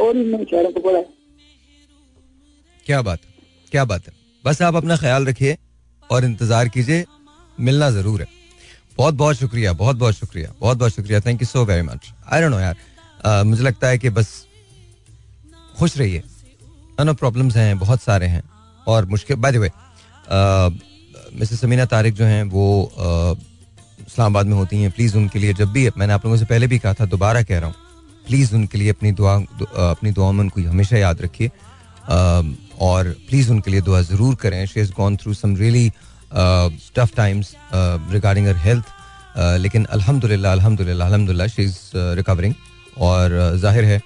[0.00, 1.02] और मैंने शायरों को पढ़ा
[2.86, 3.20] क्या बात
[3.72, 4.12] क्या बात है?
[4.44, 5.56] बस आप अपना ख्याल रखिए
[6.10, 7.04] और इंतज़ार कीजिए।
[7.58, 8.26] मिलना ज़रूर है।
[8.98, 12.40] बहुत बहुत शुक्रिया, बहुत बहुत शुक्रिया, बहुत बहुत शुक्रिया। Thank you so very much I
[12.42, 14.28] know यार। मुझे लगता है कि बस
[15.78, 16.22] खुश रहिए।
[17.00, 18.42] नो प्रॉब्लम्स हैं, बहुत सारे हैं।
[18.86, 19.70] और मुश्किल by the way
[21.38, 22.64] Mrs Samina Tariq जो हैं, वो
[24.00, 26.78] इस्लामाबाद में होती हैं। प्लीज़ उनके लिए जब भी, मैंने आप लोगों से पहले भी
[26.78, 27.74] कहा था, दोबारा कह रहा हूँ।
[28.26, 29.34] प्लीज़ उनके लिए अपनी दुआ
[29.86, 31.50] अपनी दुआ में उनको हमेशा याद रखिए।
[32.80, 35.88] और प्लीज़ उनके लिए दुआ ज़रूर करें। She is gone through some really
[36.96, 38.84] tough times regarding her health
[39.60, 41.78] लेकिन अल्हम्दुलिल्लाह अल्हम्दुलिल्लाह अल्हम्दुलिल्लाह शी इज़
[42.16, 42.54] रिकवरिंग
[42.98, 44.00] और ज़ाहिर है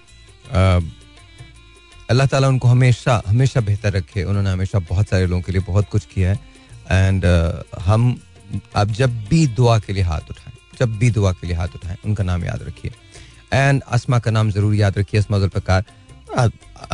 [2.10, 5.88] अल्लाह ताला उनको हमेशा हमेशा बेहतर रखे। उन्होंने हमेशा बहुत सारे लोगों के लिए बहुत
[5.90, 6.38] कुछ किया है।
[6.90, 7.24] एंड
[7.82, 8.02] हम
[8.76, 11.96] अब जब भी दुआ के लिए हाथ उठाएँ, जब भी दुआ के लिए हाथ उठाएँ,
[12.04, 12.92] उनका नाम याद रखिए।
[13.52, 15.84] एंड असमा का नाम ज़रूर याद रखिए Asma Zulfiqar
[16.32, 16.48] I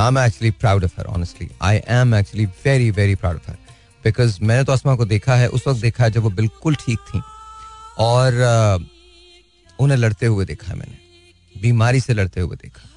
[0.08, 3.56] am actually proud of her honestly I am actually very very proud of her
[4.04, 6.98] because मैंने तो असमा को देखा है उस वक्त देखा है जब वो बिल्कुल ठीक
[7.08, 7.20] थी।
[7.98, 8.86] और uh,
[9.78, 12.88] उन्हें लड़ते हुए देखा है मैंने। बीमारी से लड़ते हुए देखा।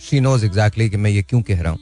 [0.00, 1.78] शी नोज़ एग्जैक्टली कि मैं ये क्यों कह रहा हूँ।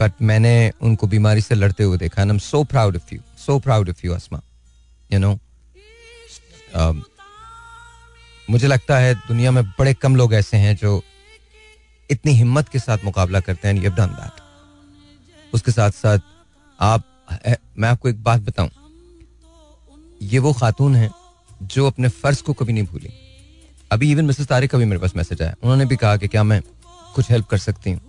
[0.00, 3.58] बट मैंने उनको बीमारी से लड़ते हुए देखा and am so proud of you so
[3.58, 4.40] proud of you Asma
[5.12, 5.38] you know
[8.50, 11.02] मुझे लगता है दुनिया में बड़े कम लोग ऐसे हैं जो
[12.10, 16.18] इतनी हिम्मत के साथ मुकाबला करते हैं यू डन दैट उसके साथ साथ
[16.80, 17.04] आप
[17.78, 18.70] मैं आपको एक बात बताऊँ।
[20.22, 21.10] ये वो खातून है
[21.64, 23.08] जो अपने फ़र्ज़ को कभी नहीं भूली।
[23.90, 26.42] अभी इवन मिसेस तारिक का भी मेरे पास मैसेज आया। उन्होंने भी कहा कि क्या
[26.44, 26.60] मैं
[27.14, 28.00] कुछ हेल्प कर सकती हूँ।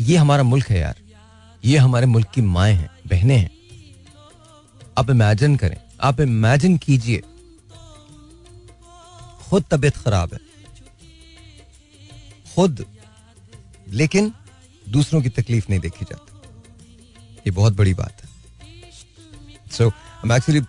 [0.00, 0.96] ये हमारा मुल्क है यार।
[1.64, 3.50] ये हमारे मुल्क की माए हैं, बहनें हैं।
[4.98, 7.22] आप इमेजिन करें, आप इमेजिन कीजिए।
[9.42, 10.40] खुद तबीयत खराब है।
[12.54, 12.84] खुद,
[13.90, 14.32] लेकिन
[14.86, 16.30] दूसरों की तकलीफ़ नहीं देखी जाती।
[17.46, 18.28] ये बहुत बड़ी बात है।
[19.72, 20.60] So I am actually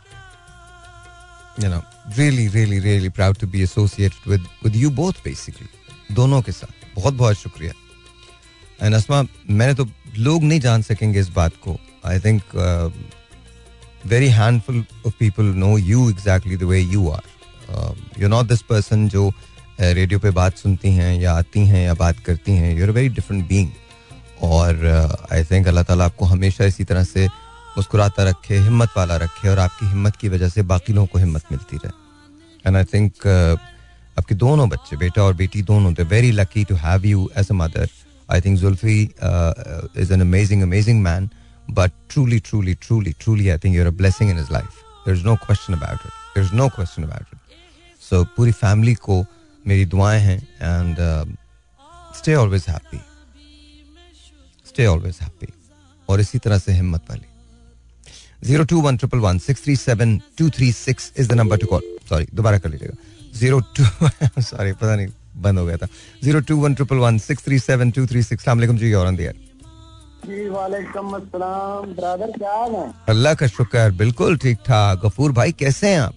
[1.63, 1.81] you know
[2.17, 5.67] really really really proud to be associated with with you both basically
[6.15, 7.73] दोनों के साथ। बहुत बहुत शुक्रिया।
[8.81, 12.41] एंड असमा मैंने तो लोग नहीं जान सकेंगे इस बात को। I think
[14.05, 19.07] very handful of people know you exactly the way you are you not this person
[19.09, 19.31] जो
[19.79, 23.47] रेडियो पे बात सुनती हैं या आती हैं या बात करती हैं यूर वेरी डिफरेंट
[23.47, 23.69] बींग
[24.43, 24.85] और
[25.31, 27.25] आई थिंक अल्लाह ताला आपको हमेशा इसी तरह से
[27.77, 31.43] मुस्कुराता रखे, हिम्मत वाला रखे और आपकी हिम्मत की वजह से बाकी लोगों को हिम्मत
[31.51, 33.27] मिलती रहे। एंड आई थिंक
[34.19, 37.53] आपके दोनों बच्चे, बेटा और बेटी दोनों they very lucky to have you as a
[37.53, 37.89] mother
[38.29, 41.29] I think Zulfi is an amazing amazing man
[41.69, 45.23] but truly truly truly truly I think you're a blessing in his life there is
[45.25, 47.39] no question about it there is no question about it
[48.09, 49.23] so पूरी family को
[49.67, 50.97] मेरी दुआएँ हैं and
[52.17, 52.99] stay always happy
[54.67, 55.47] stay always happy
[56.09, 57.27] और इसी तरह से हिम्मत वाली।
[58.47, 61.67] Zero two one triple one six three seven two three six is the number to
[61.67, 62.95] call sorry दोबारा कर लीजिएगा।
[63.39, 63.83] ज़ीरो टू
[64.41, 65.07] सॉरी पता नहीं
[65.43, 65.87] बंद हो गया था।
[66.23, 68.45] Zero two one triple one six three seven two three six.
[68.77, 69.31] जी और दिया
[71.85, 72.91] ब्रदर क्या हाल है?
[73.09, 76.15] अल्लाह का शुक्र बिल्कुल ठीक ठाक। गफूर भाई कैसे हैं आप?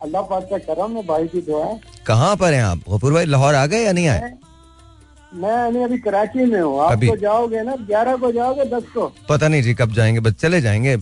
[0.00, 1.64] अल्लाह पाक का करम है भाई की दुआ
[2.06, 2.78] कहाँ पर हैं आप?
[2.88, 4.32] गफूर भाई लाहौर आ गए या नहीं आए?
[5.32, 9.48] मैं अभी कराची में हूँ। आप तो जाओगे ना ग्यारह को जाओगे दस को। पता
[9.48, 10.96] नहीं जी कब जाएँगे बस चले जाएँगे।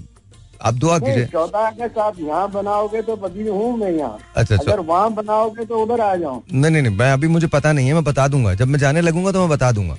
[0.60, 4.72] आप दुआ कीजिए। चौदह अगस्त आप यहाँ बनाओगे तो बदी हूँ मैं यहाँ। अच्छा, अच्छा।
[4.72, 7.88] अगर वहाँ बनाओगे तो उधर आ जाऊँ। नहीं नहीं नहीं मैं अभी मुझे पता नहीं
[7.88, 9.96] है मैं बता दूँगा। जब मैं जाने लगूँगा तो मैं बता दूँगा।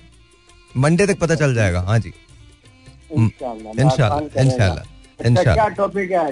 [0.77, 2.13] मंडे तक पता चल जाएगा। हाँ जी।
[3.11, 4.83] इनशाला इनशाला
[5.25, 6.31] इनशाला क्या टॉपिक है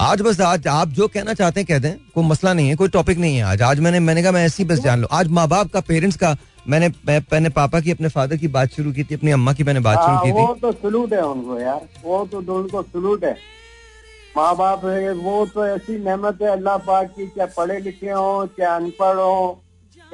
[0.00, 2.88] आज बस आज आप जो कहना चाहते हैं कह दें कोई मसला नहीं है कोई
[2.88, 5.46] टॉपिक नहीं है आज। आज मैंने मैंने कहा मैं ऐसी बस जान लो। आज माँ
[5.48, 6.36] बाप का पेरेंट्स का
[6.68, 9.80] मैंने मैंने पापा की अपने फादर की बात शुरू की थी अपनी अम्मा की मैंने
[9.80, 13.24] बात शुरू हाँ, की थी। वो तो सलूट है उनको यार वो तो उनको सलूट
[13.24, 13.32] है।
[14.36, 14.84] माँ बाप
[15.18, 19.62] वो तो ऐसी नेमत है अल्लाह पाक की चाहे पढ़े लिखे हो चाहे अनपढ़ हो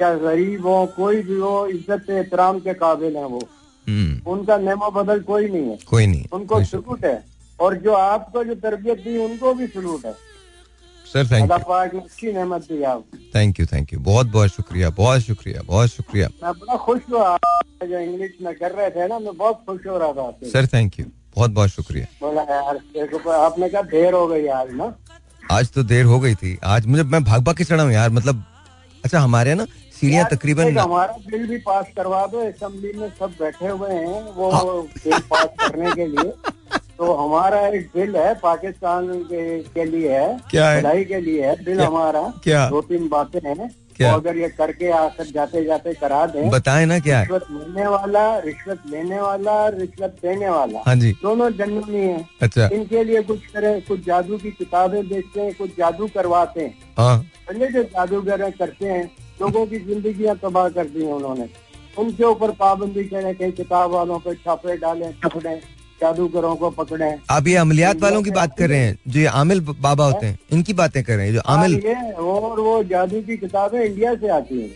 [0.01, 3.41] या गरीब हो कोई भी हो इज़्ज़त एहतराम के काबिल है वो।
[3.87, 7.17] हम्म। उनका नेमो बदल कोई नहीं है। कोई नहीं उनको सलूट है।
[7.59, 10.13] और जो आपको जो तरबियत दी उनको भी सलूट है।
[11.05, 11.51] सर थैंक
[11.93, 13.03] यू अच्छी नेमत दी आप।
[13.35, 17.37] थैंक यू थैंक यू बहुत बहुत शुक्रिया बहुत शुक्रिया बहुत शुक्रिया। मैं बड़ा खुश हुआ
[17.83, 20.99] जो इंग्लिश में कर रहे थे ना मैं बहुत खुश हो रहा था सर थैंक
[20.99, 21.05] यू
[21.35, 22.75] बहुत बहुत शुक्रिया। बोला यार
[23.35, 24.93] आपने कहा देर हो गई आज ना?
[25.51, 28.09] आज तो देर हो गई थी। आज मुझे मैं भाग भाग के चढ़ा हूँ यार
[28.09, 28.43] मतलब
[29.05, 29.65] अच्छा हमारे ना
[29.99, 34.81] सीढ़ियाँ तकरीबन हमारा बिल भी पास करवा दो असेंबली में सब बैठे हुए हैं वो
[34.81, 36.31] बिल हाँ। पास करने के लिए।
[36.99, 41.03] तो हमारा एक बिल है पाकिस्तान के, के लिए है क्या है?
[41.05, 41.87] के लिए है बिल क्या?
[41.87, 42.69] हमारा। क्या?
[42.69, 44.11] दो तीन बातें हैं। क्या?
[44.11, 48.37] तो अगर ये करके आकर जाते जाते करा दें बताए ना क्या रिश्वत लेने वाला
[48.39, 53.45] रिश्वत लेने वाला रिश्वत देने वाला। हाँ जी। दोनों जन्मी है। अच्छा। इनके लिए कुछ
[53.45, 57.17] करें कुछ जादू की किताबें बेचते हैं कुछ जादू करवाते हैं। हाँ।
[57.47, 59.03] पहले जो जादूगर करते हैं
[59.41, 61.49] लोगों की ज़िंदगी तबाह कर दी है उन्होंने।
[61.97, 65.59] उनके ऊपर पाबंदी करें कहीं किताब वालों पर छापे डालें छपड़े।
[66.01, 69.59] जादूगरों को पकड़े। आप ये अमलियात वालों की बात कर रहे हैं जो ये आमिल
[69.59, 71.75] बाबा होते हैं इनकी बातें कर रहे हैं जो हाँ, आमिल
[72.15, 74.67] और वो जादू की किताबें इंडिया से आती है।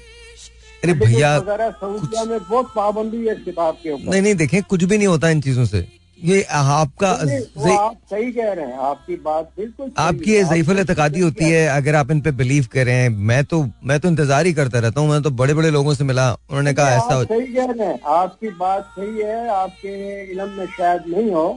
[0.84, 5.08] अरे भैया में बहुत पाबंदी है किताब के ऊपर। नहीं नहीं देखें कुछ भी नहीं
[5.08, 10.32] होता इन चीज़ों से। ये आपका आप सही कह रहे हैं आपकी बात बिल्कुल आपकी
[10.32, 14.08] ये जईफल एतकादी होती है अगर आप इन पे बिलीव करें मैं तो मैं तो
[14.08, 17.14] इंतज़ार ही करता रहता हूँ मैं तो बड़े बड़े लोगों से मिला उन्होंने कहा ऐसा
[17.14, 19.98] हो सही कह रहे हैं आपकी बात सही है आपके
[20.32, 21.50] इलम में शायद नहीं हो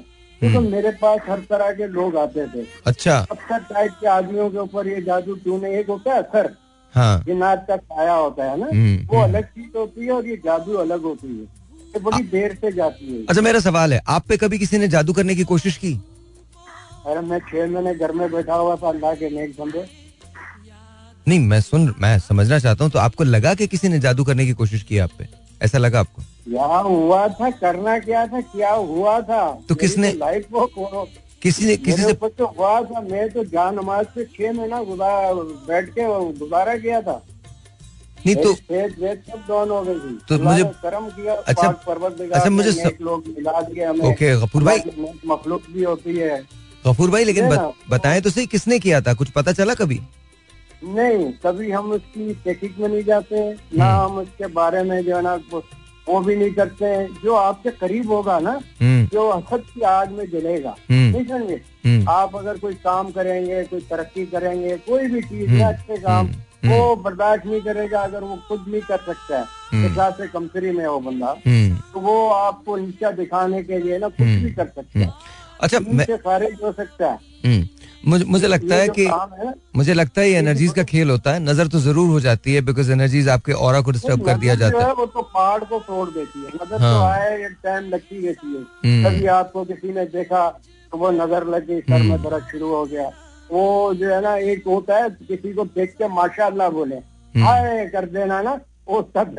[0.42, 4.58] तो। मेरे पास हर तरह के लोग आते थे। अच्छा। अक्सर टाइप के आदमियों के
[4.58, 6.52] ऊपर ये जादू क्यों नहीं एक होता है असर।
[6.94, 10.26] हाँ। जिन्नात का छाया होता है ना हम्म, वो हम्म। अलग चीज़ होती है और
[10.26, 11.63] ये जादू अलग होती है।
[12.01, 15.12] बड़ी देर से जाती है। अच्छा मेरा सवाल है आप पे कभी किसी ने जादू
[15.12, 15.92] करने की कोशिश की?
[17.07, 19.86] अरे मैं छह महीने घर में बैठा हुआ था अल्लाह के नेक बंदे।
[21.28, 24.47] नहीं मैं सुन मैं समझना चाहता हूँ तो आपको लगा कि किसी ने जादू करने
[24.47, 25.28] की कोशिश की आप पे?
[25.62, 26.22] ऐसा लगा आपको?
[26.49, 29.45] यहाँ हुआ था करना क्या था क्या हुआ था?
[29.68, 31.07] तो किसने लाइफ वो
[31.42, 35.34] किसी ने किसी से तो हुआ था मैं तो जान नमाज़ से छह महीना गुजार
[35.68, 36.05] बैठ के
[36.38, 37.20] गुजारा किया था।
[38.26, 38.52] नहीं तो
[40.28, 41.68] तो मुझे कर्म किया अच्छा
[42.34, 42.70] अच्छा मुझे
[43.00, 44.78] लोग मिला दिए हमें ओके गफूर भाई।
[45.26, 46.42] मखलूक भी होती है।
[46.86, 47.48] गफूर भाई लेकिन
[47.90, 49.14] बताएँ तो सही किसने किया था?
[49.14, 50.00] कुछ पता चला कभी?
[50.84, 55.16] नहीं कभी हम उसकी टेकिक में नहीं जाते ना हम्म। हम उसके बारे में जो
[55.16, 55.34] है ना
[56.08, 58.50] वो भी नहीं करते। हैं जो आपके करीब होगा ना
[58.80, 62.04] हम्म। जो हसद की आग में जलेगा हम्म। नहीं समझे?
[62.10, 66.28] आप अगर कोई काम करेंगे कोई तरक्की करेंगे कोई भी चीज़ है अच्छे काम
[66.66, 70.86] वो बर्दाश्त नहीं करेगा अगर वो खुद नहीं कर सकता है हम्म। से कमसरी में
[70.86, 74.98] वो बंदा। हम्म। तो वो आपको नीचा दिखाने के लिए ना कुछ भी कर सकते
[74.98, 75.12] हैं।
[75.60, 77.72] अच्छा मैं खारिज हो सकता है।
[78.04, 81.40] मुझे मुझे लगता है कि है, मुझे लगता है ये एनर्जीज का खेल होता है।
[81.40, 84.84] नज़र तो ज़रूर हो जाती है बिकॉज़ एनर्जीज आपके और को डिस्टर्ब कर दिया जाता
[84.84, 88.26] है वो तो पहाड़ को तोड़ देती है। नज़र तो हाँ। तो आए टाइम लगती
[88.26, 90.48] रहती है। कभी आपको किसी ने देखा
[90.92, 93.10] तो वो नज़र लगी सर में दर्द शुरू हो गया।
[93.51, 96.97] वो जो है ना एक होता है किसी को देख के माशाल्लाह बोले।
[97.34, 98.53] हाय कर देना ना
[98.88, 99.36] वो सब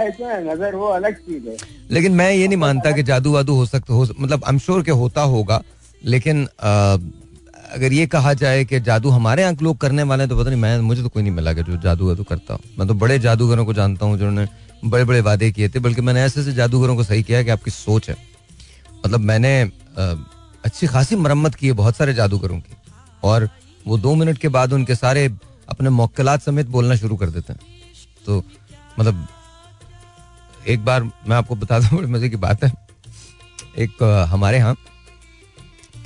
[0.00, 1.56] ऐसा नज़र वो अलग चीज़ है।
[1.90, 4.82] लेकिन मैं ये नहीं मानता कि जादू वादू हो सकता हो मतलब आई एम श्योर
[4.82, 5.62] के होता होगा
[6.04, 6.96] लेकिन आ,
[7.68, 10.60] अगर ये कहा जाए कि जादू हमारे यहाँ लोग करने वाले हैं तो पता नहीं
[10.60, 13.18] मैं मुझे तो कोई नहीं मिला कि जो जादू वादू करता हूँ। मैं तो बड़े
[13.18, 14.46] जादूगरों को जानता हूँ जिन्होंने
[14.84, 17.70] बड़े बड़े वादे किए थे बल्कि मैंने ऐसे ऐसे जादूगरों को सही किया कि आपकी
[17.70, 18.16] सोच है।
[19.04, 19.52] मतलब मैंने
[20.64, 22.76] अच्छी खासी मरम्मत की है, बहुत सारे जादूगरों की।
[23.22, 23.48] और
[23.86, 25.26] वो दो मिनट के बाद उनके सारे
[25.68, 27.60] अपने मौकलात समेत बोलना शुरू कर देते हैं।
[28.26, 28.42] तो
[28.98, 29.26] मतलब
[30.68, 32.72] एक बार मैं आपको बता दूँ, बड़े मज़े की बात है।
[33.78, 34.76] एक, हमारे यहाँ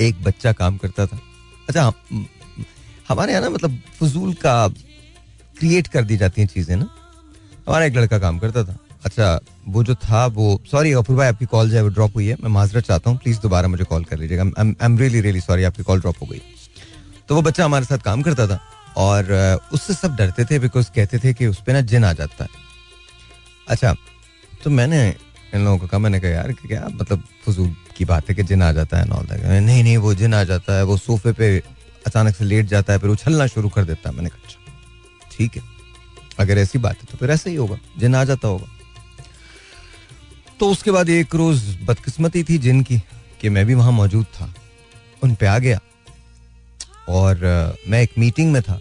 [0.00, 1.18] एक बच्चा काम करता था।
[1.68, 1.92] अच्छा
[3.08, 4.68] हमारे यहाँ ना मतलब फजूल का
[5.58, 6.88] क्रिएट कर दी जाती हैं चीज़ें ना।
[7.66, 9.38] हमारा एक लड़का काम करता था। अच्छा
[9.68, 12.36] वो जो था वो सॉरी अफुर भाई आपकी कॉल जो है वो ड्रॉप हुई है।
[12.42, 15.64] मैं माजरत चाहता हूँ प्लीज़ दोबारा मुझे कॉल कर लीजिएगा। I am really really sorry
[15.64, 16.40] आपकी कॉल ड्रॉप हो गई।
[17.28, 18.60] तो वो बच्चा हमारे साथ काम करता था
[18.98, 19.32] और
[19.72, 22.50] उससे सब डरते थे बिकॉज़ कहते थे कि उस पर ना जिन आ जाता है।
[23.68, 23.94] अच्छा
[24.64, 25.08] तो मैंने
[25.54, 28.62] इन लोगों को कहा मैंने कहा यार क्या मतलब फजूल की बात है कि जिन
[28.62, 31.56] आ जाता है नॉल नहीं नहीं वो जिन आ जाता है वो सोफे पे
[32.06, 35.56] अचानक से लेट जाता है फिर उछलना शुरू कर देता है। मैंने कहा अच्छा, ठीक
[35.56, 35.62] है
[36.40, 38.71] अगर ऐसी बात है तो फिर ऐसा ही होगा जिन आ जाता होगा।
[40.62, 44.54] तो उसके बाद एक रोज बदकिस्मती थी जिन की मैं भी वहाँ मौजूद था।
[45.22, 45.80] उन पे आ गया।
[47.08, 47.36] और
[47.88, 48.80] मैं एक मीटिंग में था।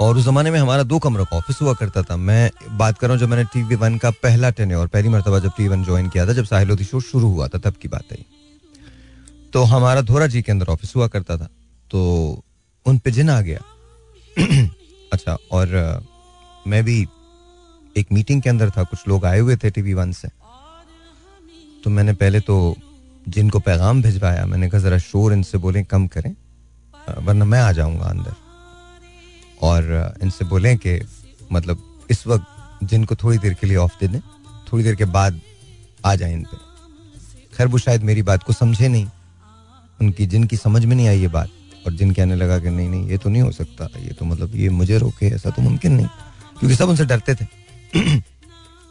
[0.00, 3.06] और उस जमाने में हमारा दो कमरों का ऑफ़िस हुआ करता था। मैं बात कर
[3.06, 5.68] रहा हूँ, जब मैंने टी वी वन का पहला टेन और पहली मरतबा जब टीवी
[5.68, 8.18] वन ज्वाइन किया था, जब साहिलोदी शो शुरू हुआ था, तब की बात है।
[9.52, 11.48] तो हमारा धोरा जी के अंदर ऑफ़िस हुआ करता था।
[11.90, 12.44] तो
[12.86, 13.60] उन पे जिन आ गया।
[15.12, 15.68] अच्छा और
[16.66, 17.06] मैं भी
[17.96, 20.28] एक मीटिंग के अंदर था। कुछ लोग आए हुए थे टीवी वन से।
[21.84, 22.76] तो मैंने पहले तो
[23.28, 26.34] जिनको पैगाम भिजवाया, मैंने कहा, जरा शोर इनसे बोले, कम करें
[27.24, 28.34] वरना मैं आ जाऊँगा अंदर।
[29.62, 31.00] और इनसे बोलें कि
[31.52, 34.20] मतलब इस वक्त जिनको थोड़ी देर के लिए ऑफ़ दे दें,
[34.72, 35.40] थोड़ी देर के बाद
[36.06, 36.58] आ जाए इन पर
[37.56, 39.06] खैर, वो शायद मेरी बात को समझे नहीं।
[40.00, 41.48] उनकी, जिनकी समझ में नहीं आई ये बात,
[41.86, 44.54] और जिन कहने लगा कि नहीं नहीं, ये तो नहीं हो सकता, ये तो मतलब
[44.54, 46.06] ये मुझे रोके, ऐसा तो मुमकिन नहीं,
[46.58, 47.46] क्योंकि सब उनसे डरते थे।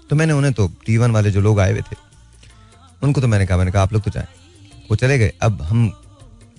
[0.09, 2.06] तो मैंने उन्हें तो टी वाले जो लोग आए हुए थे
[3.03, 4.27] उनको तो मैंने कहा मैंने कहा, आप लोग तो जाए।
[4.89, 5.91] वो चले गए। अब हम,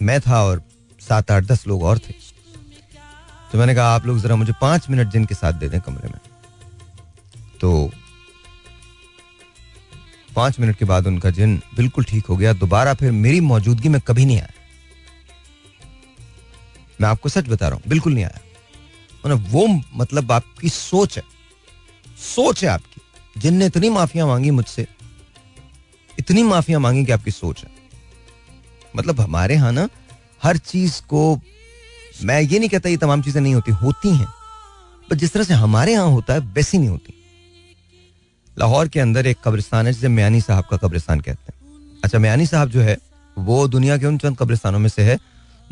[0.02, 0.62] मैं था और
[1.00, 2.12] सात आठ दस लोग और थे।
[3.52, 6.18] तो मैंने कहा, आप लोग जरा मुझे पाँच मिनट जिनके साथ दे दें कमरे में।
[7.60, 7.90] तो
[10.36, 14.00] पाँच मिनट के बाद उनका जिन बिल्कुल ठीक हो गया। दोबारा फिर मेरी मौजूदगी में
[14.00, 14.50] कभी नहीं आया।
[17.00, 18.40] मैं आपको सच बता रहा हूँ, बिल्कुल नहीं आया।
[19.50, 21.22] वो मतलब आपकी सोच है
[22.18, 23.00] सोच है आपकी।
[23.40, 24.86] जिनने इतनी माफिया मांगी मुझसे
[26.18, 27.70] इतनी माफिया मांगी कि आपकी सोच है।
[28.96, 29.88] मतलब हमारे यहाँ ना,
[30.42, 31.40] हर चीज़ को,
[32.22, 34.26] मैं ये नहीं कहता ये तमाम चीज़ें नहीं होती होती हैं।
[35.10, 37.14] पर जिस तरह से हमारे यहाँ होता है, वैसी नहीं होती।
[38.58, 42.46] लाहौर के अंदर एक कब्रिस्तान है, जिसे म्यानी साहब का कब्रिस्तान कहते हैं। अच्छा म्यानी
[42.46, 42.98] साहब जो है,
[43.38, 45.18] वो दुनिया के उन चंद कब्रिस्तानों में से है,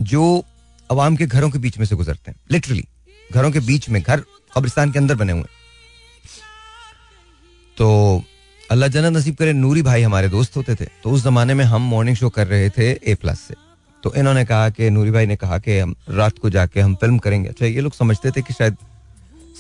[0.01, 0.45] जो
[0.91, 2.85] अवाम के घरों के बीच में से गुजरते हैं। लिटरली
[3.33, 4.25] घरों के बीच में, घर
[4.55, 5.45] कब्रिस्तान के अंदर बने हुए
[7.77, 8.23] तो
[8.71, 11.83] अल्लाह जन्नत नसीब करे नूरी भाई हमारे दोस्त होते थे। तो उस जमाने में हम
[11.83, 13.55] मॉर्निंग शो कर रहे थे ए प्लस से।
[14.03, 17.19] तो इन्होंने कहा कि, नूरी भाई ने कहा कि हम रात को जाके हम फ़िल्म
[17.19, 18.77] करेंगे। अच्छा ये लोग समझते थे कि शायद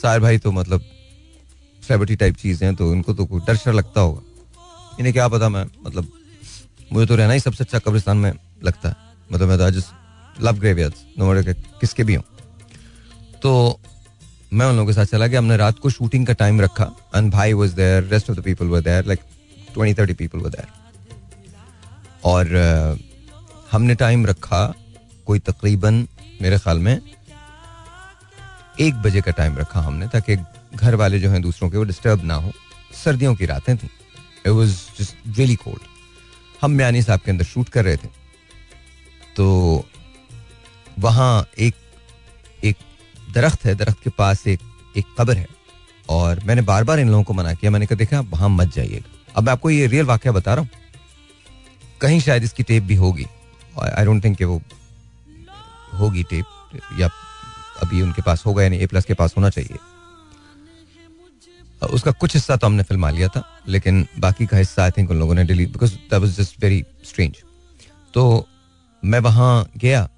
[0.03, 0.81] सार भाई तो मतलब
[1.83, 4.23] सेलिब्रिटी टाइप चीज़ हैं तो इनको तो कोई डर शर लगता होगा।
[4.99, 6.09] इन्हें क्या पता मैं मतलब
[6.93, 8.33] मुझे तो रहना ही सबसे अच्छा कब्रिस्तान में
[8.65, 8.95] लगता। है
[9.33, 9.83] मतलब मैं तो आज
[10.41, 11.35] लव ग्रेवियर्स नो
[11.81, 12.25] किसके भी हूँ।
[13.43, 13.81] तो
[14.53, 16.85] मैं उन लोगों के साथ चला गया। हमने रात को शूटिंग का टाइम रखा।
[17.17, 19.21] एंड भाई was there rest of the people were there like
[19.75, 20.67] twenty thirty people were there
[22.25, 22.99] और
[23.73, 24.75] हमने टाइम रखा
[25.27, 26.07] कोई तकरीबन,
[26.43, 27.01] मेरे ख्याल में,
[28.81, 30.37] एक बजे का टाइम रखा हमने, ताकि
[30.75, 32.53] घर वाले जो हैं दूसरों के, वो डिस्टर्ब ना हो।
[33.05, 34.69] सर्दियों की रातें थी। It was
[34.99, 35.81] just really cold
[36.63, 38.09] हम म्यानी साहब के अंदर शूट कर रहे थे।
[39.37, 39.85] तो
[40.99, 41.75] वहाँ एक
[42.65, 42.77] एक
[43.37, 44.61] दरख्त है, दरख्त के पास एक
[44.97, 45.47] एक कब्र है।
[46.09, 48.75] और मैंने बार बार इन लोगों को मना किया, मैंने कहा, देखा आप वहाँ मत
[48.75, 50.71] जाइएगा। अब मैं आपको ये रियल वाक्य बता रहा हूँ।
[52.01, 53.27] कहीं शायद इसकी टेप भी होगी।
[53.79, 54.61] आई डोंट थिंक वो
[55.95, 57.09] होगी टेप या
[57.83, 59.79] अभी उनके पास होगा, यानी ए प्लस के पास होना चाहिए।
[61.83, 65.19] उसका कुछ हिस्सा तो हमने फिल्मा लिया था, लेकिन बाकी का हिस्सा आई थिंक उन
[65.19, 67.37] लोगों ने delete because that was just very strange
[68.15, 68.47] तो
[69.03, 70.09] मैं वहाँ गया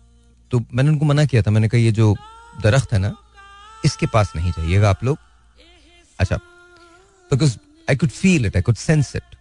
[0.51, 2.15] तो मैंने उनको मना किया था। मैंने कहा, ये जो
[2.61, 3.15] दरख्त है ना,
[3.85, 5.19] इसके पास नहीं जाइएगा आप लोग।
[6.19, 6.37] अच्छा
[7.31, 7.57] because
[7.89, 9.37] I could feel it I could sense it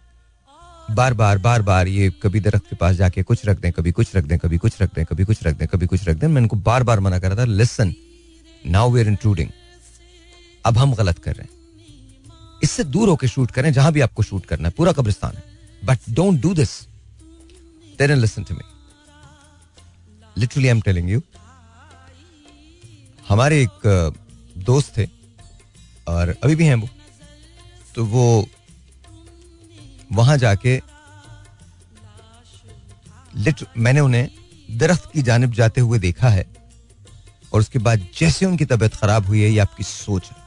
[0.90, 4.14] बार बार बार बार ये कभी दरख्त के पास जाके कुछ रख दें, कभी कुछ
[4.16, 6.42] रख दें, कभी कुछ रख दें, कभी कुछ रख दें, कभी कुछ रख दें। मैं
[6.42, 7.94] इनको बार बार मना कर रहा था listen
[8.66, 9.50] now we are intruding
[10.64, 11.56] अब हम गलत कर रहे हैं।
[12.62, 15.42] इससे दूर होकर शूट करें, जहाँ भी आपको शूट करना है, पूरा कब्रिस्तान है।
[15.82, 16.70] But don't do this
[18.00, 18.62] listen to me
[20.36, 21.20] literally I am telling you
[23.28, 23.80] हमारे एक
[24.58, 25.06] दोस्त थे,
[26.08, 26.88] और अभी भी हैं वो।
[27.94, 28.46] तो वो
[30.12, 30.80] वहाँ जाके
[33.36, 34.28] लिट, मैंने उन्हें
[34.78, 36.46] दरख्त की जानब जाते हुए देखा है,
[37.52, 40.46] और उसके बाद जैसे उनकी तबीयत खराब हुई है, ये आपकी सोच है।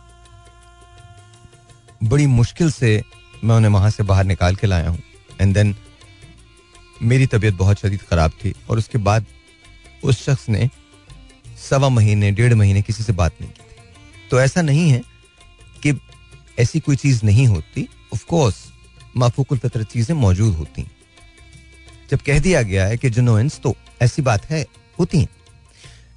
[2.04, 3.02] बड़ी मुश्किल से
[3.44, 5.00] मैं उन्हें वहाँ से बाहर निकाल के लाया हूँ।
[5.42, 5.76] एंड देन
[7.02, 9.26] मेरी तबीयत बहुत शदीद खराब थी, और उसके बाद
[10.04, 10.70] उस शख्स ने
[11.62, 15.02] सवा महीने, डेढ़ महीने किसी से बात नहीं की थी। तो ऐसा नहीं है
[15.84, 15.94] कि
[16.60, 18.56] ऐसी कोई चीज़ नहीं होती। ऑफकोर्स
[19.18, 20.92] माफूकुल फितर चीज़ें मौजूद होती हैं।
[22.12, 24.66] जब कह दिया गया है कि जुनोइंस तो ऐसी बात है,
[25.00, 25.30] होती हैं।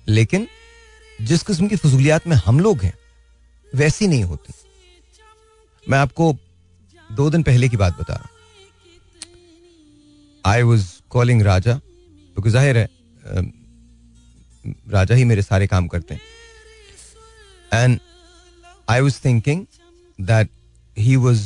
[0.09, 0.47] लेकिन
[1.23, 2.95] जिस किस्म की फजूलियात में हम लोग हैं,
[3.75, 4.53] वैसी नहीं होती।
[5.87, 6.37] मैं आपको
[7.13, 8.31] दो दिन पहले की बात बता रहा हूँ।
[10.45, 12.89] आई वॉज़ कॉलिंग राजा क्योंकि ज़ाहिर है
[14.67, 16.21] राजा ही मेरे सारे काम करते हैं।
[17.75, 17.99] And
[18.89, 19.65] I was thinking
[20.19, 20.51] that
[20.97, 21.43] he was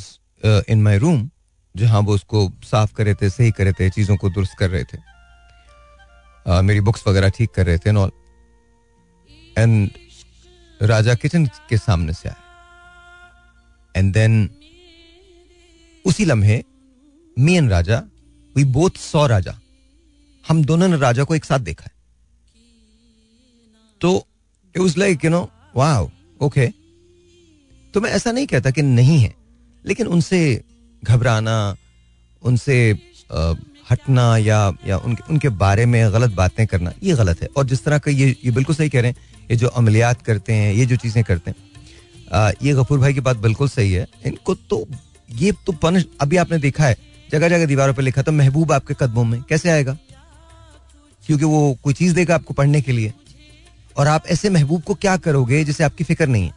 [0.71, 1.29] in my room
[1.75, 4.71] जहाँ वो उसको साफ़ कर रहे थे सही कर रहे थे चीज़ों को दुरुस्त कर
[4.71, 4.99] रहे थे।
[6.47, 8.11] Uh, मेरी बुक्स वगैरह ठीक कर रहे थे नॉल
[9.59, 9.91] एंड
[10.81, 12.37] राजा किचन के सामने से आए
[13.95, 14.49] एंड देन
[16.05, 16.63] उसी लम्हे
[17.37, 18.03] me and Raja
[18.57, 19.59] we both saw Raja.
[20.45, 21.97] हम दोनों ने राजा को एक साथ देखा है।
[24.01, 24.17] तो
[24.75, 26.09] it was like you know wow
[26.41, 26.67] okay
[27.95, 29.35] तो मैं ऐसा नहीं कहता कि नहीं है
[29.85, 30.41] लेकिन उनसे
[31.03, 31.77] घबराना
[32.43, 32.77] उनसे
[33.91, 37.85] हटना या या उनके उनके बारे में गलत बातें करना ये गलत है। और जिस
[37.85, 40.87] तरह का ये ये बिल्कुल सही कह रहे हैं ये जो अमलियात करते हैं ये
[40.87, 41.57] जो चीज़ें करते हैं
[42.33, 44.87] आ, ये गफूर भाई की बात बिल्कुल सही है। इनको तो
[45.31, 46.97] ये तो पनिश अभी आपने देखा है
[47.33, 49.97] जगह जगह दीवारों पर लिखा था महबूब आपके कदमों में कैसे आएगा?
[51.25, 53.13] क्योंकि वो कोई चीज़ देगा आपको पढ़ने के लिए।
[53.99, 56.55] और आप ऐसे महबूब को क्या करोगे जिसे आपकी फ़िक्र नहीं है?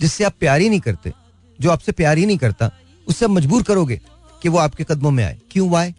[0.00, 1.12] जिससे आप प्यार ही नहीं करते,
[1.60, 2.70] जो आपसे प्यार ही नहीं करता,
[3.08, 4.00] उससे आप मजबूर करोगे
[4.42, 5.94] कि वो आपके कदमों में आए। क्यों वाए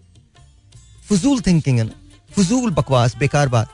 [1.10, 1.92] फजूल थिंकिंग है ना।
[2.38, 3.70] फजूल बकवास, बेकार बात।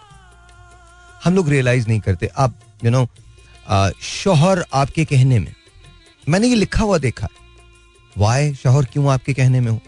[1.23, 3.07] हम लोग रियलाइज़ नहीं करते। आप यू नो
[4.01, 5.53] शोहर आपके कहने में।
[6.29, 7.27] मैंने ये लिखा हुआ देखा।
[8.17, 9.79] वाय शोहर क्यों आपके कहने में हो?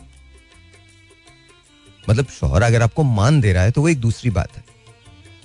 [2.10, 4.63] मतलब शोहर अगर आपको मान दे रहा है तो वो एक दूसरी बात है।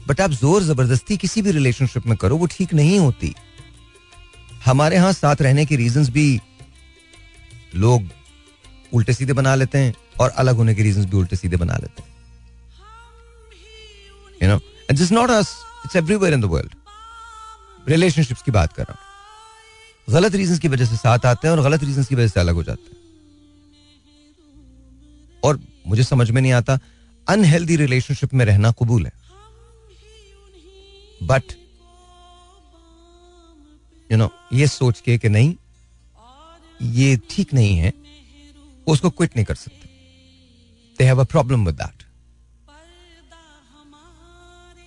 [0.09, 3.35] बट आप ज़ोर ज़बरदस्ती किसी भी रिलेशनशिप में करो, वो ठीक नहीं होती।
[4.65, 6.41] हमारे यहाँ साथ रहने के रीजन भी
[7.77, 8.09] लोग
[8.95, 12.03] उल्टे सीधे बना लेते हैं और अलग होने के रीजन भी उल्टे सीधे बना लेते
[12.03, 12.09] हैं।
[14.43, 15.55] You know it's not us
[15.85, 16.75] it's everywhere in the world
[17.89, 19.07] relationships की बात कर रहा हूँ।
[20.09, 22.55] गलत रीजन की वजह से साथ आते हैं और गलत रीजन की वजह से अलग
[22.55, 22.97] हो जाते हैं।
[25.43, 26.79] और मुझे समझ में नहीं आता
[27.27, 29.13] अनहेल्दी रिलेशनशिप में रहना कबूल है।
[31.23, 31.53] बट
[34.11, 35.55] यू नो ये सोच के कि नहीं,
[36.81, 37.93] ये ठीक नहीं है,
[38.87, 39.89] उसको क्विट नहीं कर सकते।
[40.99, 42.03] They have a problem with that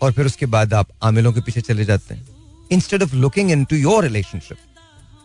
[0.01, 2.27] और फिर उसके बाद आप आमिलों के पीछे चले जाते हैं।
[2.71, 4.57] Instead of looking into your relationship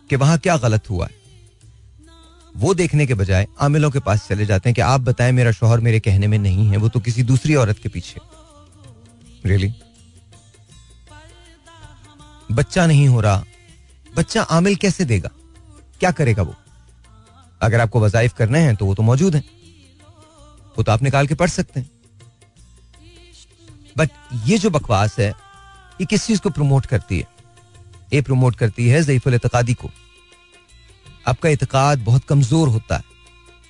[0.09, 1.15] कि वहाँ क्या गलत हुआ है,
[2.55, 5.79] वो देखने के बजाय आमिलों के पास चले जाते हैं कि आप बताएँ मेरा शोहर
[5.79, 8.19] मेरे कहने में नहीं है, वो तो किसी दूसरी औरत के पीछे।
[9.45, 9.86] Really really?
[12.49, 13.43] बच्चा नहीं हो रहा,
[14.15, 15.29] बच्चा आमिल कैसे देगा?
[15.99, 16.55] क्या करेगा वो?
[17.61, 19.43] अगर आपको वजाइफ करने हैं तो वो तो मौजूद है।
[20.77, 21.89] वो तो आप निकाल के पढ़ सकते हैं।
[23.97, 24.09] बट
[24.45, 25.29] ये जो बकवास है,
[25.99, 27.27] ये किस चीज़ को प्रमोट करती है?
[28.13, 29.89] ये प्रमोट करती है जईफुल एतकादी को।
[31.27, 33.03] आपका एतकाद बहुत कमज़ोर होता है।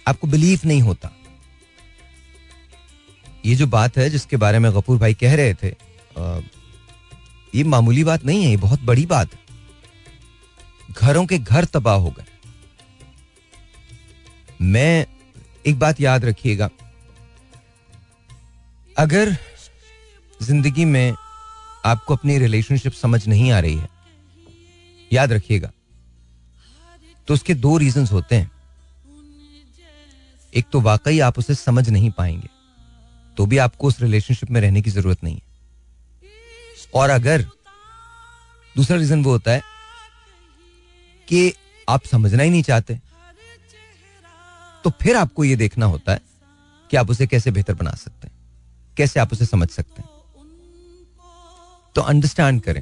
[0.07, 1.11] आपको बिलीव नहीं होता।
[3.45, 5.69] ये जो बात है जिसके बारे में गफूर भाई कह रहे थे
[7.55, 9.29] ये मामूली बात नहीं है, ये बहुत बड़ी बात।
[10.91, 12.25] घरों के घर तबाह हो गए।
[14.63, 15.05] मैं
[15.65, 16.69] एक बात याद रखिएगा।
[18.95, 19.35] अगर
[20.39, 21.13] ज़िंदगी में
[21.85, 23.89] आपको अपनी रिलेशनशिप समझ नहीं आ रही है,
[25.11, 25.71] याद रखिएगा।
[27.27, 28.51] तो उसके दो रीजन होते हैं।
[30.53, 32.49] एक तो वाकई आप उसे समझ नहीं पाएँगे
[33.37, 35.46] तो भी आपको उस रिलेशनशिप में रहने की ज़रूरत नहीं है।
[36.97, 37.41] और अगर
[38.75, 39.61] दूसरा रीजन वो होता है
[41.27, 41.53] कि
[41.87, 42.99] आप समझना ही नहीं चाहते
[44.85, 46.21] तो फिर आपको यह देखना होता है
[46.91, 48.35] कि आप उसे कैसे बेहतर बना सकते हैं,
[48.97, 50.09] कैसे आप उसे समझ सकते हैं।
[51.95, 52.81] तो अंडरस्टैंड करें।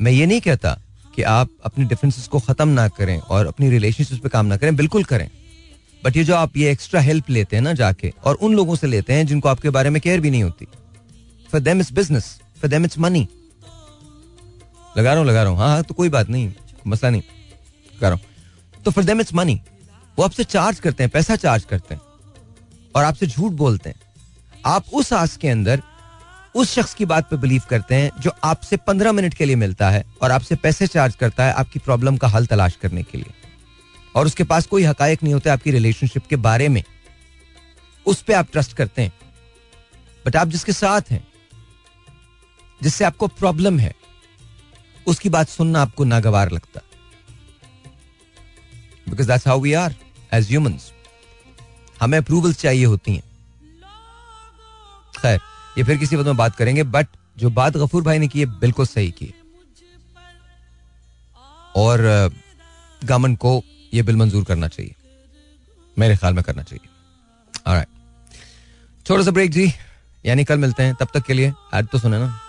[0.00, 0.78] मैं ये नहीं कहता
[1.14, 4.76] कि आप अपने डिफरेंसेस को खत्म ना करें और अपनी रिलेशनशिप पे काम ना करें,
[4.76, 5.28] बिल्कुल करें।
[6.02, 8.86] बट ये जो आप ये एक्स्ट्रा हेल्प लेते हैं ना जाके और उन लोगों से
[8.86, 10.66] लेते हैं जिनको आपके बारे में केयर भी नहीं होती।
[11.52, 13.28] For them it's business for them it's money
[14.98, 16.52] लगा रहा हूँ, लगा रहा हूँ। हाँ हाँ तो कोई बात नहीं,
[16.86, 17.22] मसला नहीं।
[17.96, 19.60] लगा रहा हूँ। तो फॉर देम इट्स मनी
[20.18, 22.00] वो आपसे चार्ज करते हैं, पैसा चार्ज करते हैं।
[22.94, 23.96] और आपसे झूठ बोलते हैं।
[24.66, 25.82] आप उस आस के अंदर,
[26.54, 29.90] उस शख्स की बात पे बिलीव करते हैं, जो आपसे पंद्रह मिनट के लिए मिलता
[29.90, 33.32] है और आपसे पैसे चार्ज करता है आपकी प्रॉब्लम का हल तलाश करने के लिए।
[34.14, 36.82] और उसके पास कोई हकायक नहीं होता आपकी रिलेशनशिप के बारे में।
[38.06, 39.12] उस पर आप ट्रस्ट करते हैं।
[40.26, 41.26] बट आप जिसके साथ हैं
[42.82, 43.94] जिससे आपको प्रॉब्लम है,
[45.06, 46.80] उसकी बात सुनना आपको नागवार लगता।
[49.08, 49.94] Because that's how we are
[50.32, 50.92] as humans
[52.00, 53.22] हमें अप्रूवल चाहिए होती हैं।
[55.18, 55.40] खैर,
[55.78, 57.06] ये फिर किसी वक्त में बात करेंगे बट
[57.38, 59.32] जो बात गफूर भाई ने की है, बिल्कुल सही की
[61.76, 62.00] और
[63.04, 63.62] गवर्नमेंट को
[63.94, 64.94] यह बिल मंजूर करना चाहिए।
[65.98, 66.88] मेरे ख्याल में करना चाहिए।
[69.06, 69.72] छोटा सा ब्रेक जी।
[70.26, 72.45] यानी कल मिलते हैं। तब तक के लिए, आज तो सुने ना।